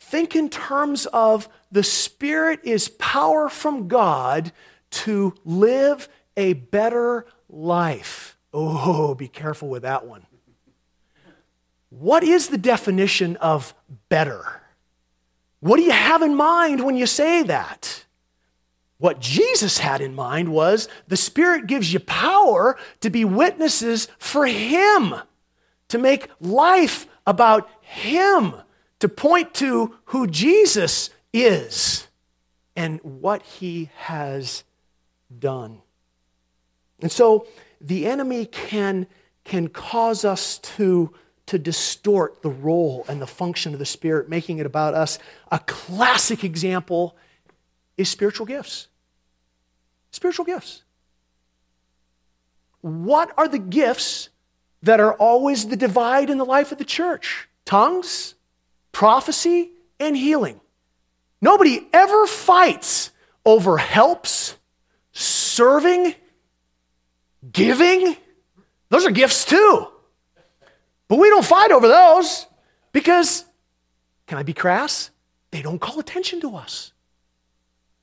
think 0.00 0.34
in 0.34 0.50
terms 0.50 1.06
of 1.06 1.48
the 1.70 1.82
Spirit 1.82 2.60
is 2.64 2.88
power 2.88 3.48
from 3.48 3.88
God 3.88 4.52
to 4.90 5.34
live 5.44 6.08
a 6.36 6.54
better 6.54 7.26
life. 7.48 8.36
Oh, 8.52 9.14
be 9.14 9.28
careful 9.28 9.68
with 9.68 9.82
that 9.82 10.06
one. 10.06 10.26
What 11.90 12.22
is 12.22 12.48
the 12.48 12.58
definition 12.58 13.36
of 13.36 13.74
better? 14.08 14.60
What 15.60 15.76
do 15.76 15.82
you 15.82 15.92
have 15.92 16.22
in 16.22 16.34
mind 16.34 16.84
when 16.84 16.96
you 16.96 17.06
say 17.06 17.42
that? 17.44 18.04
What 18.98 19.20
Jesus 19.20 19.78
had 19.78 20.00
in 20.00 20.14
mind 20.14 20.52
was 20.52 20.88
the 21.08 21.16
Spirit 21.16 21.66
gives 21.66 21.92
you 21.92 22.00
power 22.00 22.76
to 23.00 23.10
be 23.10 23.24
witnesses 23.24 24.08
for 24.18 24.46
Him, 24.46 25.14
to 25.88 25.98
make 25.98 26.28
life 26.40 27.06
about 27.26 27.68
Him, 27.80 28.54
to 28.98 29.08
point 29.08 29.54
to 29.54 29.96
who 30.06 30.26
Jesus 30.26 31.10
is 31.32 32.08
and 32.76 33.00
what 33.02 33.42
He 33.42 33.90
has 33.96 34.64
done. 35.38 35.82
And 37.00 37.10
so 37.10 37.46
the 37.80 38.06
enemy 38.06 38.46
can, 38.46 39.06
can 39.44 39.68
cause 39.68 40.24
us 40.24 40.58
to, 40.58 41.12
to 41.46 41.58
distort 41.58 42.42
the 42.42 42.50
role 42.50 43.04
and 43.08 43.20
the 43.20 43.26
function 43.26 43.72
of 43.72 43.78
the 43.78 43.86
Spirit, 43.86 44.28
making 44.28 44.58
it 44.58 44.66
about 44.66 44.94
us. 44.94 45.18
A 45.50 45.58
classic 45.60 46.44
example 46.44 47.16
is 47.96 48.08
spiritual 48.08 48.46
gifts. 48.46 48.88
Spiritual 50.12 50.44
gifts. 50.44 50.82
What 52.80 53.32
are 53.36 53.48
the 53.48 53.58
gifts 53.58 54.30
that 54.82 55.00
are 55.00 55.14
always 55.14 55.68
the 55.68 55.76
divide 55.76 56.30
in 56.30 56.38
the 56.38 56.44
life 56.44 56.72
of 56.72 56.78
the 56.78 56.84
church? 56.84 57.48
Tongues, 57.64 58.34
prophecy, 58.92 59.70
and 59.98 60.16
healing. 60.16 60.60
Nobody 61.40 61.86
ever 61.92 62.26
fights 62.26 63.10
over 63.44 63.78
helps, 63.78 64.56
serving, 65.12 66.14
Giving, 67.52 68.16
those 68.90 69.06
are 69.06 69.10
gifts 69.10 69.44
too. 69.44 69.88
But 71.08 71.18
we 71.18 71.28
don't 71.30 71.44
fight 71.44 71.72
over 71.72 71.88
those 71.88 72.46
because, 72.92 73.44
can 74.26 74.36
I 74.36 74.42
be 74.42 74.52
crass? 74.52 75.10
They 75.50 75.62
don't 75.62 75.80
call 75.80 75.98
attention 75.98 76.40
to 76.42 76.56
us. 76.56 76.92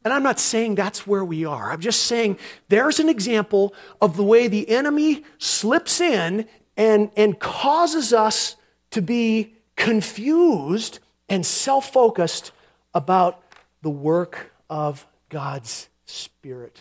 And 0.03 0.13
I'm 0.13 0.23
not 0.23 0.39
saying 0.39 0.75
that's 0.75 1.05
where 1.05 1.23
we 1.23 1.45
are. 1.45 1.71
I'm 1.71 1.81
just 1.81 2.05
saying 2.05 2.39
there's 2.69 2.99
an 2.99 3.09
example 3.09 3.73
of 4.01 4.17
the 4.17 4.23
way 4.23 4.47
the 4.47 4.69
enemy 4.69 5.23
slips 5.37 6.01
in 6.01 6.47
and, 6.75 7.11
and 7.15 7.39
causes 7.39 8.13
us 8.13 8.55
to 8.91 9.01
be 9.01 9.53
confused 9.75 10.99
and 11.29 11.45
self 11.45 11.91
focused 11.91 12.51
about 12.93 13.41
the 13.81 13.89
work 13.89 14.51
of 14.69 15.05
God's 15.29 15.89
Spirit. 16.05 16.79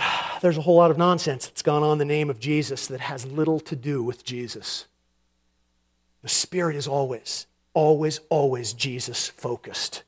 there's 0.40 0.58
a 0.58 0.62
whole 0.62 0.76
lot 0.76 0.90
of 0.90 0.98
nonsense 0.98 1.46
that's 1.46 1.62
gone 1.62 1.82
on 1.82 1.92
in 1.92 1.98
the 1.98 2.04
name 2.04 2.30
of 2.30 2.40
Jesus 2.40 2.86
that 2.88 3.00
has 3.00 3.26
little 3.26 3.60
to 3.60 3.76
do 3.76 4.02
with 4.02 4.24
Jesus. 4.24 4.86
The 6.22 6.28
Spirit 6.28 6.76
is 6.76 6.86
always, 6.86 7.46
always, 7.74 8.20
always 8.28 8.72
Jesus 8.72 9.28
focused. 9.28 10.02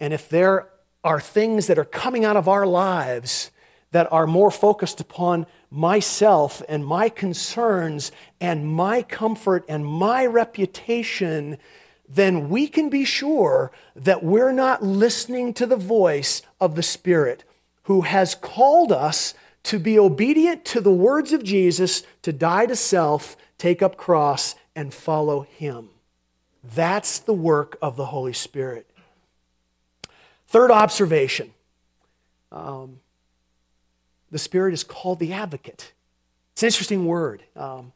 And 0.00 0.12
if 0.12 0.28
there 0.28 0.68
are 1.02 1.20
things 1.20 1.66
that 1.66 1.78
are 1.78 1.84
coming 1.84 2.24
out 2.24 2.36
of 2.36 2.48
our 2.48 2.66
lives 2.66 3.50
that 3.92 4.10
are 4.12 4.26
more 4.26 4.50
focused 4.50 5.00
upon 5.00 5.46
myself 5.70 6.62
and 6.68 6.84
my 6.84 7.08
concerns 7.08 8.10
and 8.40 8.66
my 8.66 9.02
comfort 9.02 9.64
and 9.68 9.86
my 9.86 10.26
reputation, 10.26 11.58
then 12.14 12.48
we 12.48 12.68
can 12.68 12.88
be 12.88 13.04
sure 13.04 13.72
that 13.96 14.22
we're 14.22 14.52
not 14.52 14.82
listening 14.82 15.52
to 15.54 15.66
the 15.66 15.76
voice 15.76 16.42
of 16.60 16.76
the 16.76 16.82
Spirit 16.82 17.44
who 17.84 18.02
has 18.02 18.34
called 18.34 18.92
us 18.92 19.34
to 19.64 19.78
be 19.78 19.98
obedient 19.98 20.64
to 20.64 20.80
the 20.80 20.92
words 20.92 21.32
of 21.32 21.42
Jesus, 21.42 22.02
to 22.22 22.32
die 22.32 22.66
to 22.66 22.76
self, 22.76 23.36
take 23.58 23.82
up 23.82 23.96
cross, 23.96 24.54
and 24.76 24.92
follow 24.92 25.42
him. 25.42 25.88
That's 26.62 27.18
the 27.18 27.34
work 27.34 27.76
of 27.82 27.96
the 27.96 28.06
Holy 28.06 28.32
Spirit. 28.32 28.88
Third 30.46 30.70
observation 30.70 31.52
um, 32.52 33.00
the 34.30 34.38
Spirit 34.38 34.72
is 34.72 34.84
called 34.84 35.18
the 35.18 35.32
advocate. 35.32 35.92
It's 36.52 36.62
an 36.62 36.68
interesting 36.68 37.06
word. 37.06 37.42
Um, 37.56 37.92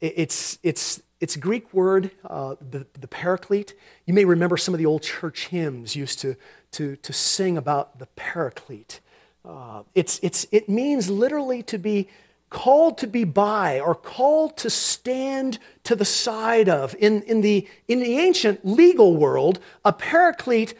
it, 0.00 0.14
it's, 0.16 0.58
it's, 0.62 1.00
it's 1.20 1.36
a 1.36 1.38
Greek 1.38 1.72
word, 1.74 2.10
uh, 2.24 2.56
the, 2.70 2.86
the 2.98 3.06
paraclete. 3.06 3.74
You 4.06 4.14
may 4.14 4.24
remember 4.24 4.56
some 4.56 4.74
of 4.74 4.78
the 4.78 4.86
old 4.86 5.02
church 5.02 5.48
hymns 5.48 5.94
used 5.94 6.18
to, 6.20 6.36
to, 6.72 6.96
to 6.96 7.12
sing 7.12 7.58
about 7.58 7.98
the 7.98 8.06
paraclete. 8.06 9.00
Uh, 9.44 9.82
it's, 9.94 10.18
it's, 10.22 10.46
it 10.50 10.68
means 10.68 11.10
literally 11.10 11.62
to 11.64 11.78
be 11.78 12.08
called 12.48 12.98
to 12.98 13.06
be 13.06 13.24
by 13.24 13.78
or 13.78 13.94
called 13.94 14.56
to 14.56 14.68
stand 14.68 15.58
to 15.84 15.94
the 15.94 16.04
side 16.04 16.68
of. 16.68 16.96
In, 16.98 17.22
in, 17.22 17.42
the, 17.42 17.68
in 17.86 18.00
the 18.00 18.18
ancient 18.18 18.64
legal 18.66 19.16
world, 19.16 19.60
a 19.84 19.92
paraclete 19.92 20.74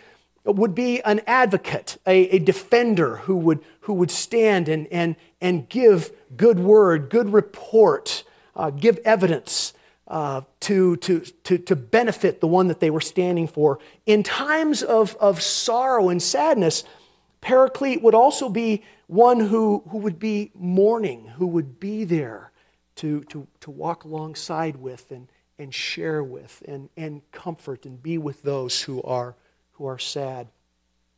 would 0.44 0.74
be 0.74 1.02
an 1.02 1.20
advocate, 1.26 1.98
a, 2.06 2.28
a 2.30 2.38
defender 2.38 3.16
who 3.18 3.36
would, 3.36 3.60
who 3.82 3.92
would 3.92 4.10
stand 4.10 4.68
and, 4.68 4.86
and, 4.88 5.16
and 5.40 5.68
give 5.68 6.10
good 6.36 6.58
word, 6.58 7.10
good 7.10 7.32
report, 7.32 8.24
uh, 8.56 8.70
give 8.70 8.98
evidence. 9.04 9.72
Uh, 10.10 10.40
to, 10.58 10.96
to, 10.96 11.20
to, 11.44 11.56
to 11.56 11.76
benefit 11.76 12.40
the 12.40 12.46
one 12.48 12.66
that 12.66 12.80
they 12.80 12.90
were 12.90 13.00
standing 13.00 13.46
for. 13.46 13.78
In 14.06 14.24
times 14.24 14.82
of, 14.82 15.14
of 15.20 15.40
sorrow 15.40 16.08
and 16.08 16.20
sadness, 16.20 16.82
Paraclete 17.40 18.02
would 18.02 18.16
also 18.16 18.48
be 18.48 18.82
one 19.06 19.38
who, 19.38 19.84
who 19.88 19.98
would 19.98 20.18
be 20.18 20.50
mourning, 20.56 21.26
who 21.36 21.46
would 21.46 21.78
be 21.78 22.02
there 22.02 22.50
to, 22.96 23.22
to, 23.28 23.46
to 23.60 23.70
walk 23.70 24.02
alongside 24.02 24.74
with 24.74 25.12
and, 25.12 25.28
and 25.60 25.72
share 25.72 26.24
with 26.24 26.60
and, 26.66 26.88
and 26.96 27.22
comfort 27.30 27.86
and 27.86 28.02
be 28.02 28.18
with 28.18 28.42
those 28.42 28.82
who 28.82 29.00
are, 29.04 29.36
who 29.74 29.86
are 29.86 30.00
sad. 30.00 30.48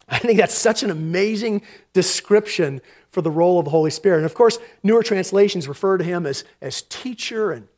I 0.06 0.18
think 0.18 0.38
that's 0.38 0.52
such 0.52 0.82
an 0.82 0.90
amazing 0.90 1.62
description 1.94 2.82
for 3.08 3.22
the 3.22 3.30
role 3.30 3.58
of 3.58 3.64
the 3.64 3.70
Holy 3.70 3.90
Spirit. 3.90 4.18
And 4.18 4.26
of 4.26 4.34
course, 4.34 4.58
newer 4.82 5.02
translations 5.02 5.66
refer 5.66 5.96
to 5.96 6.04
him 6.04 6.26
as, 6.26 6.44
as 6.60 6.82
teacher 6.82 7.52
and 7.52 7.68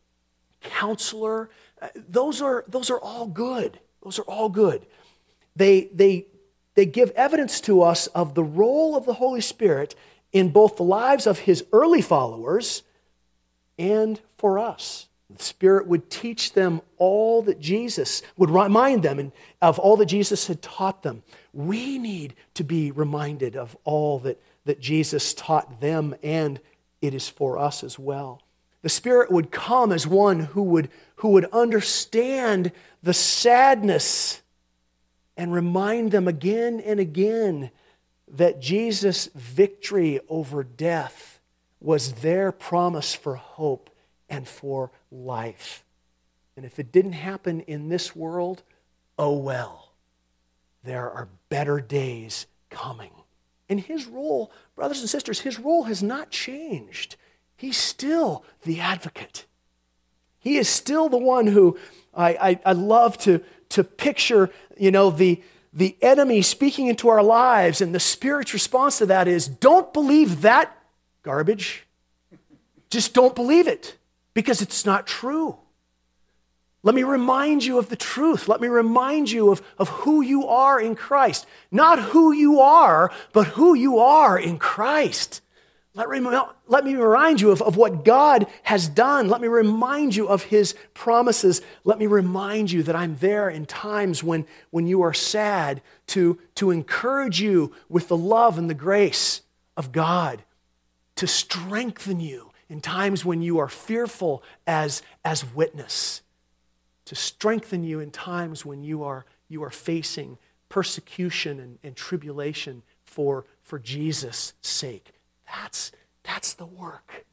counselor. 0.65 1.49
Uh, 1.81 1.89
those, 2.09 2.43
are, 2.43 2.65
those 2.67 2.91
are 2.91 2.99
all 2.99 3.27
good. 3.27 3.79
Those 4.03 4.19
are 4.19 4.25
all 4.25 4.49
good. 4.49 4.85
They, 5.55 5.89
they, 5.93 6.27
they 6.75 6.87
give 6.87 7.11
evidence 7.11 7.61
to 7.63 7.83
us 7.83 8.09
of 8.09 8.35
the 8.35 8.43
role 8.43 8.97
of 8.97 9.07
the 9.07 9.15
Holy 9.15 9.41
Spirit 9.41 9.95
in 10.33 10.49
both 10.51 10.77
the 10.77 10.83
lives 10.83 11.27
of 11.27 11.41
his 11.41 11.65
early 11.73 12.03
followers 12.03 12.83
and 13.79 14.21
for 14.37 14.59
us. 14.59 15.07
The 15.31 15.43
Spirit 15.43 15.87
would 15.87 16.11
teach 16.11 16.53
them 16.53 16.81
all 16.99 17.43
that 17.43 17.61
Jesus, 17.61 18.23
would 18.37 18.51
remind 18.51 19.03
them 19.03 19.33
of 19.63 19.79
all 19.79 19.97
that 19.97 20.07
Jesus 20.07 20.47
had 20.47 20.61
taught 20.61 21.03
them. 21.03 21.23
We 21.53 21.99
need 21.99 22.35
to 22.55 22.65
be 22.65 22.91
reminded 22.91 23.57
of 23.57 23.77
all 23.85 24.19
that, 24.21 24.41
that 24.65 24.81
Jesus 24.81 25.35
taught 25.35 25.81
them, 25.81 26.15
and 26.23 26.61
it 27.01 27.15
is 27.15 27.29
for 27.29 27.59
us 27.59 27.83
as 27.83 27.99
well. 27.99 28.43
The 28.85 28.91
Spirit 28.91 29.33
would 29.33 29.51
come 29.51 29.93
as 29.93 30.07
one 30.07 30.41
who 30.41 30.63
would, 30.65 30.91
who 31.17 31.31
would 31.31 31.47
understand 31.47 32.71
the 33.03 33.15
sadness 33.15 34.43
and 35.39 35.55
remind 35.55 36.11
them 36.11 36.29
again 36.29 36.81
and 36.81 37.01
again 37.01 37.71
that 38.29 38.61
Jesus' 38.61 39.31
victory 39.35 40.21
over 40.29 40.63
death 40.63 41.41
was 41.81 42.13
their 42.17 42.53
promise 42.53 43.15
for 43.15 43.37
hope 43.37 43.89
and 44.29 44.47
for 44.47 44.91
life. 45.11 45.83
And 46.55 46.67
if 46.67 46.79
it 46.79 46.93
didn't 46.93 47.13
happen 47.13 47.61
in 47.61 47.89
this 47.89 48.15
world, 48.15 48.63
oh 49.19 49.39
well. 49.39 49.93
There 50.83 51.11
are 51.11 51.31
better 51.49 51.81
days 51.81 52.45
coming. 52.69 53.13
And 53.67 53.81
his 53.81 54.05
role, 54.05 54.53
brothers 54.77 55.01
and 55.01 55.09
sisters, 55.09 55.41
his 55.41 55.59
role 55.59 55.85
has 55.85 56.03
not 56.03 56.29
changed. 56.29 57.17
He's 57.65 57.79
still 57.79 58.45
the 58.65 58.79
advocate. 58.79 59.47
He 60.39 60.59
is 60.59 60.69
still 60.69 61.09
the 61.09 61.17
one 61.17 61.47
who 61.47 61.79
I, 62.13 62.29
I, 62.35 62.61
I 62.67 62.73
love 62.73 63.17
to, 63.21 63.43
to 63.71 63.83
picture, 63.83 64.51
you 64.77 64.91
know, 64.91 65.09
the, 65.09 65.43
the 65.73 65.97
enemy 66.03 66.43
speaking 66.43 66.89
into 66.89 67.09
our 67.09 67.23
lives, 67.23 67.81
and 67.81 67.95
the 67.95 68.01
Spirit's 68.01 68.53
response 68.53 68.99
to 68.99 69.07
that 69.07 69.29
is 69.29 69.49
don't 69.49 69.95
believe 69.95 70.43
that 70.43 70.77
garbage. 71.23 71.87
Just 72.91 73.15
don't 73.15 73.35
believe 73.35 73.67
it 73.67 73.97
because 74.35 74.61
it's 74.61 74.85
not 74.85 75.07
true. 75.07 75.57
Let 76.83 76.95
me 76.95 77.03
remind 77.03 77.65
you 77.65 77.79
of 77.79 77.89
the 77.89 77.97
truth. 77.97 78.47
Let 78.47 78.61
me 78.61 78.69
remind 78.69 79.31
you 79.31 79.51
of, 79.51 79.63
of 79.79 79.89
who 79.89 80.21
you 80.21 80.47
are 80.49 80.79
in 80.79 80.97
Christ. 80.97 81.47
Not 81.71 81.99
who 81.99 82.31
you 82.31 82.61
are, 82.61 83.11
but 83.33 83.47
who 83.47 83.73
you 83.73 84.01
are 84.01 84.39
in 84.39 84.59
Christ. 84.59 85.41
Let, 85.97 86.09
let 86.67 86.85
me 86.85 86.95
remind 86.97 87.41
you 87.41 87.53
of, 87.53 87.63
of 87.63 87.77
what 87.77 88.05
God 88.05 88.49
has 88.65 88.89
done. 88.89 89.29
Let 89.29 89.41
me 89.41 89.47
remind 89.47 90.17
you 90.17 90.27
of 90.27 90.45
His 90.45 90.75
promises. 90.93 91.63
Let 91.85 91.99
me 91.99 92.07
remind 92.07 92.73
you 92.73 92.83
that 92.83 92.97
I'm 92.97 93.17
there 93.19 93.49
in 93.49 93.65
times 93.65 94.23
when, 94.23 94.45
when 94.71 94.89
you 94.89 95.03
are 95.03 95.15
sad 95.15 95.83
to, 96.09 96.39
to 96.57 96.73
encourage 96.73 97.41
you 97.41 97.73
with 97.89 98.09
the 98.09 98.17
love 98.17 98.59
and 98.59 98.69
the 98.69 98.75
grace 98.75 99.43
of 99.77 99.93
God, 99.93 100.43
to 101.15 101.29
strengthen 101.29 102.19
you 102.19 102.51
in 102.69 102.81
times 102.81 103.25
when 103.25 103.41
you 103.41 103.59
are 103.59 103.69
fearful 103.69 104.43
as, 104.67 105.01
as 105.25 105.45
witness, 105.55 106.23
to 107.05 107.15
strengthen 107.15 107.85
you 107.85 108.01
in 108.01 108.11
times 108.11 108.65
when 108.65 108.83
you 108.83 109.05
are, 109.05 109.27
you 109.49 109.63
are 109.63 109.71
facing 109.71 110.39
persecution 110.69 111.61
and, 111.61 111.79
and 111.85 111.95
tribulation 111.95 112.83
for, 113.05 113.45
for 113.63 113.79
Jesus' 113.79 114.55
sake. 114.61 115.14
That's, 115.47 115.93
that's 116.23 116.55
the 116.55 116.67
work 116.67 117.25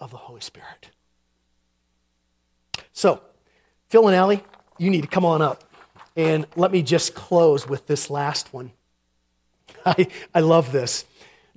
of 0.00 0.10
the 0.10 0.16
Holy 0.16 0.40
Spirit. 0.40 0.90
So, 2.92 3.20
Phil 3.88 4.06
and 4.06 4.16
Allie, 4.16 4.42
you 4.78 4.90
need 4.90 5.02
to 5.02 5.08
come 5.08 5.24
on 5.24 5.42
up. 5.42 5.64
And 6.16 6.46
let 6.56 6.72
me 6.72 6.82
just 6.82 7.14
close 7.14 7.68
with 7.68 7.86
this 7.86 8.10
last 8.10 8.52
one. 8.52 8.72
I, 9.86 10.08
I 10.34 10.40
love 10.40 10.72
this. 10.72 11.04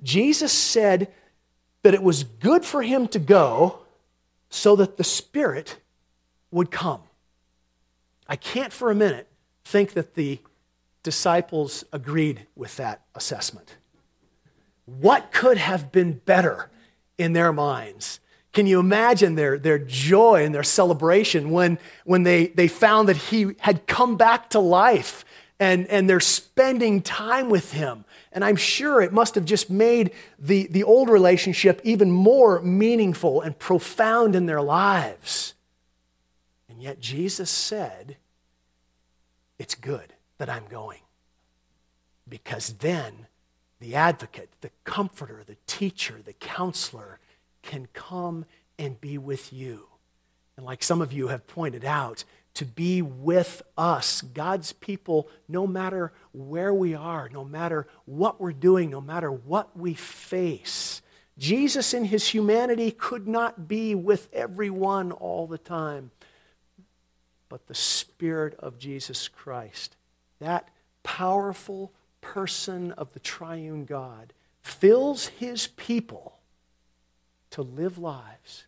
Jesus 0.02 0.52
said 0.52 1.12
that 1.82 1.94
it 1.94 2.02
was 2.02 2.24
good 2.24 2.64
for 2.64 2.82
him 2.82 3.08
to 3.08 3.18
go 3.18 3.80
so 4.50 4.76
that 4.76 4.96
the 4.96 5.04
Spirit 5.04 5.78
would 6.50 6.70
come. 6.70 7.00
I 8.28 8.36
can't 8.36 8.72
for 8.72 8.90
a 8.90 8.94
minute 8.94 9.28
think 9.64 9.92
that 9.94 10.14
the 10.14 10.38
disciples 11.02 11.84
agreed 11.92 12.46
with 12.54 12.76
that 12.76 13.02
assessment. 13.14 13.76
What 15.00 15.32
could 15.32 15.58
have 15.58 15.90
been 15.92 16.20
better 16.24 16.70
in 17.18 17.32
their 17.32 17.52
minds? 17.52 18.20
Can 18.52 18.66
you 18.66 18.78
imagine 18.80 19.34
their, 19.34 19.58
their 19.58 19.78
joy 19.78 20.44
and 20.44 20.54
their 20.54 20.62
celebration 20.62 21.50
when, 21.50 21.78
when 22.04 22.22
they, 22.22 22.48
they 22.48 22.68
found 22.68 23.08
that 23.08 23.16
he 23.16 23.54
had 23.60 23.86
come 23.86 24.16
back 24.16 24.50
to 24.50 24.60
life 24.60 25.24
and, 25.58 25.86
and 25.86 26.08
they're 26.08 26.20
spending 26.20 27.00
time 27.00 27.48
with 27.48 27.72
him? 27.72 28.04
And 28.30 28.44
I'm 28.44 28.56
sure 28.56 29.00
it 29.00 29.12
must 29.12 29.34
have 29.36 29.46
just 29.46 29.70
made 29.70 30.12
the, 30.38 30.66
the 30.66 30.84
old 30.84 31.08
relationship 31.08 31.80
even 31.84 32.10
more 32.10 32.60
meaningful 32.60 33.40
and 33.40 33.58
profound 33.58 34.36
in 34.36 34.46
their 34.46 34.62
lives. 34.62 35.54
And 36.68 36.82
yet 36.82 37.00
Jesus 37.00 37.50
said, 37.50 38.16
It's 39.58 39.74
good 39.74 40.12
that 40.36 40.50
I'm 40.50 40.66
going. 40.68 41.00
Because 42.28 42.74
then 42.74 43.26
the 43.82 43.96
advocate, 43.96 44.48
the 44.60 44.70
comforter, 44.84 45.42
the 45.44 45.56
teacher, 45.66 46.20
the 46.24 46.32
counselor 46.34 47.18
can 47.62 47.88
come 47.92 48.44
and 48.78 49.00
be 49.00 49.18
with 49.18 49.52
you. 49.52 49.88
And 50.56 50.64
like 50.64 50.84
some 50.84 51.02
of 51.02 51.12
you 51.12 51.28
have 51.28 51.46
pointed 51.48 51.84
out, 51.84 52.24
to 52.54 52.64
be 52.64 53.02
with 53.02 53.62
us, 53.76 54.20
God's 54.20 54.72
people, 54.72 55.28
no 55.48 55.66
matter 55.66 56.12
where 56.32 56.72
we 56.72 56.94
are, 56.94 57.28
no 57.32 57.44
matter 57.44 57.88
what 58.04 58.40
we're 58.40 58.52
doing, 58.52 58.90
no 58.90 59.00
matter 59.00 59.32
what 59.32 59.76
we 59.76 59.94
face. 59.94 61.02
Jesus, 61.38 61.94
in 61.94 62.04
his 62.04 62.28
humanity, 62.28 62.90
could 62.90 63.26
not 63.26 63.66
be 63.66 63.94
with 63.94 64.28
everyone 64.32 65.12
all 65.12 65.46
the 65.46 65.58
time. 65.58 66.10
But 67.48 67.66
the 67.66 67.74
Spirit 67.74 68.54
of 68.58 68.78
Jesus 68.78 69.28
Christ, 69.28 69.96
that 70.38 70.68
powerful 71.02 71.90
person 72.22 72.92
of 72.92 73.12
the 73.12 73.20
triune 73.20 73.84
God, 73.84 74.32
fills 74.62 75.26
his 75.26 75.66
people 75.66 76.38
to 77.50 77.60
live 77.60 77.98
lives 77.98 78.64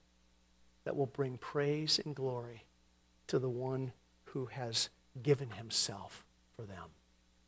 that 0.85 0.95
will 0.95 1.07
bring 1.07 1.39
praise 1.39 1.99
and 2.05 2.15
glory 2.15 2.65
to 3.29 3.39
the 3.39 3.49
one 3.49 3.93
who 4.27 4.47
has 4.47 4.91
given 5.23 5.51
himself 5.51 6.25
for 6.55 6.63
them. 6.63 6.85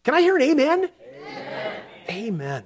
Can 0.05 0.15
I 0.15 0.23
hear 0.23 0.37
an 0.37 0.43
amen? 0.43 0.89
Amen. 1.19 1.83
amen. 2.09 2.65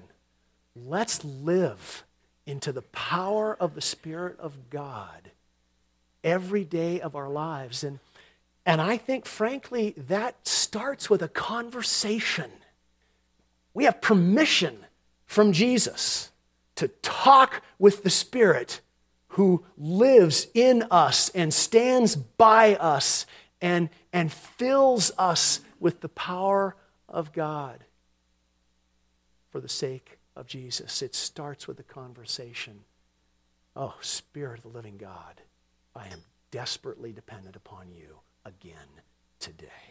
Let's 0.76 1.24
live 1.24 2.05
into 2.47 2.70
the 2.70 2.82
power 2.82 3.57
of 3.59 3.74
the 3.74 3.80
Spirit 3.80 4.38
of 4.38 4.70
God 4.70 5.30
every 6.22 6.64
day 6.64 7.01
of 7.01 7.16
our 7.16 7.28
lives. 7.28 7.82
And, 7.82 7.99
and 8.64 8.80
I 8.80 8.97
think, 8.97 9.26
frankly, 9.26 9.95
that 9.97 10.47
starts 10.47 11.11
with 11.11 11.22
a 11.22 11.28
conversation. 11.28 12.51
We 13.74 13.84
have 13.84 14.00
permission 14.00 14.78
from 15.26 15.52
Jesus 15.52 16.30
to 16.76 16.88
talk 16.88 17.62
with 17.78 18.02
the 18.02 18.10
Spirit 18.10 18.80
who 19.34 19.64
lives 19.78 20.48
in 20.54 20.84
us 20.90 21.28
and 21.30 21.54
stands 21.54 22.16
by 22.16 22.74
us 22.76 23.26
and, 23.60 23.88
and 24.12 24.32
fills 24.32 25.12
us 25.18 25.60
with 25.78 26.00
the 26.00 26.08
power 26.08 26.76
of 27.08 27.32
God 27.32 27.84
for 29.50 29.60
the 29.60 29.68
sake 29.68 30.18
of 30.34 30.46
Jesus. 30.46 31.02
It 31.02 31.14
starts 31.14 31.68
with 31.68 31.78
a 31.78 31.84
conversation. 31.84 32.80
Oh, 33.76 33.94
Spirit 34.00 34.58
of 34.58 34.72
the 34.72 34.76
living 34.76 34.96
God, 34.96 35.42
I 35.94 36.06
am 36.08 36.20
desperately 36.50 37.12
dependent 37.12 37.56
upon 37.56 37.92
you 37.92 38.18
again 38.44 38.88
today. 39.38 39.89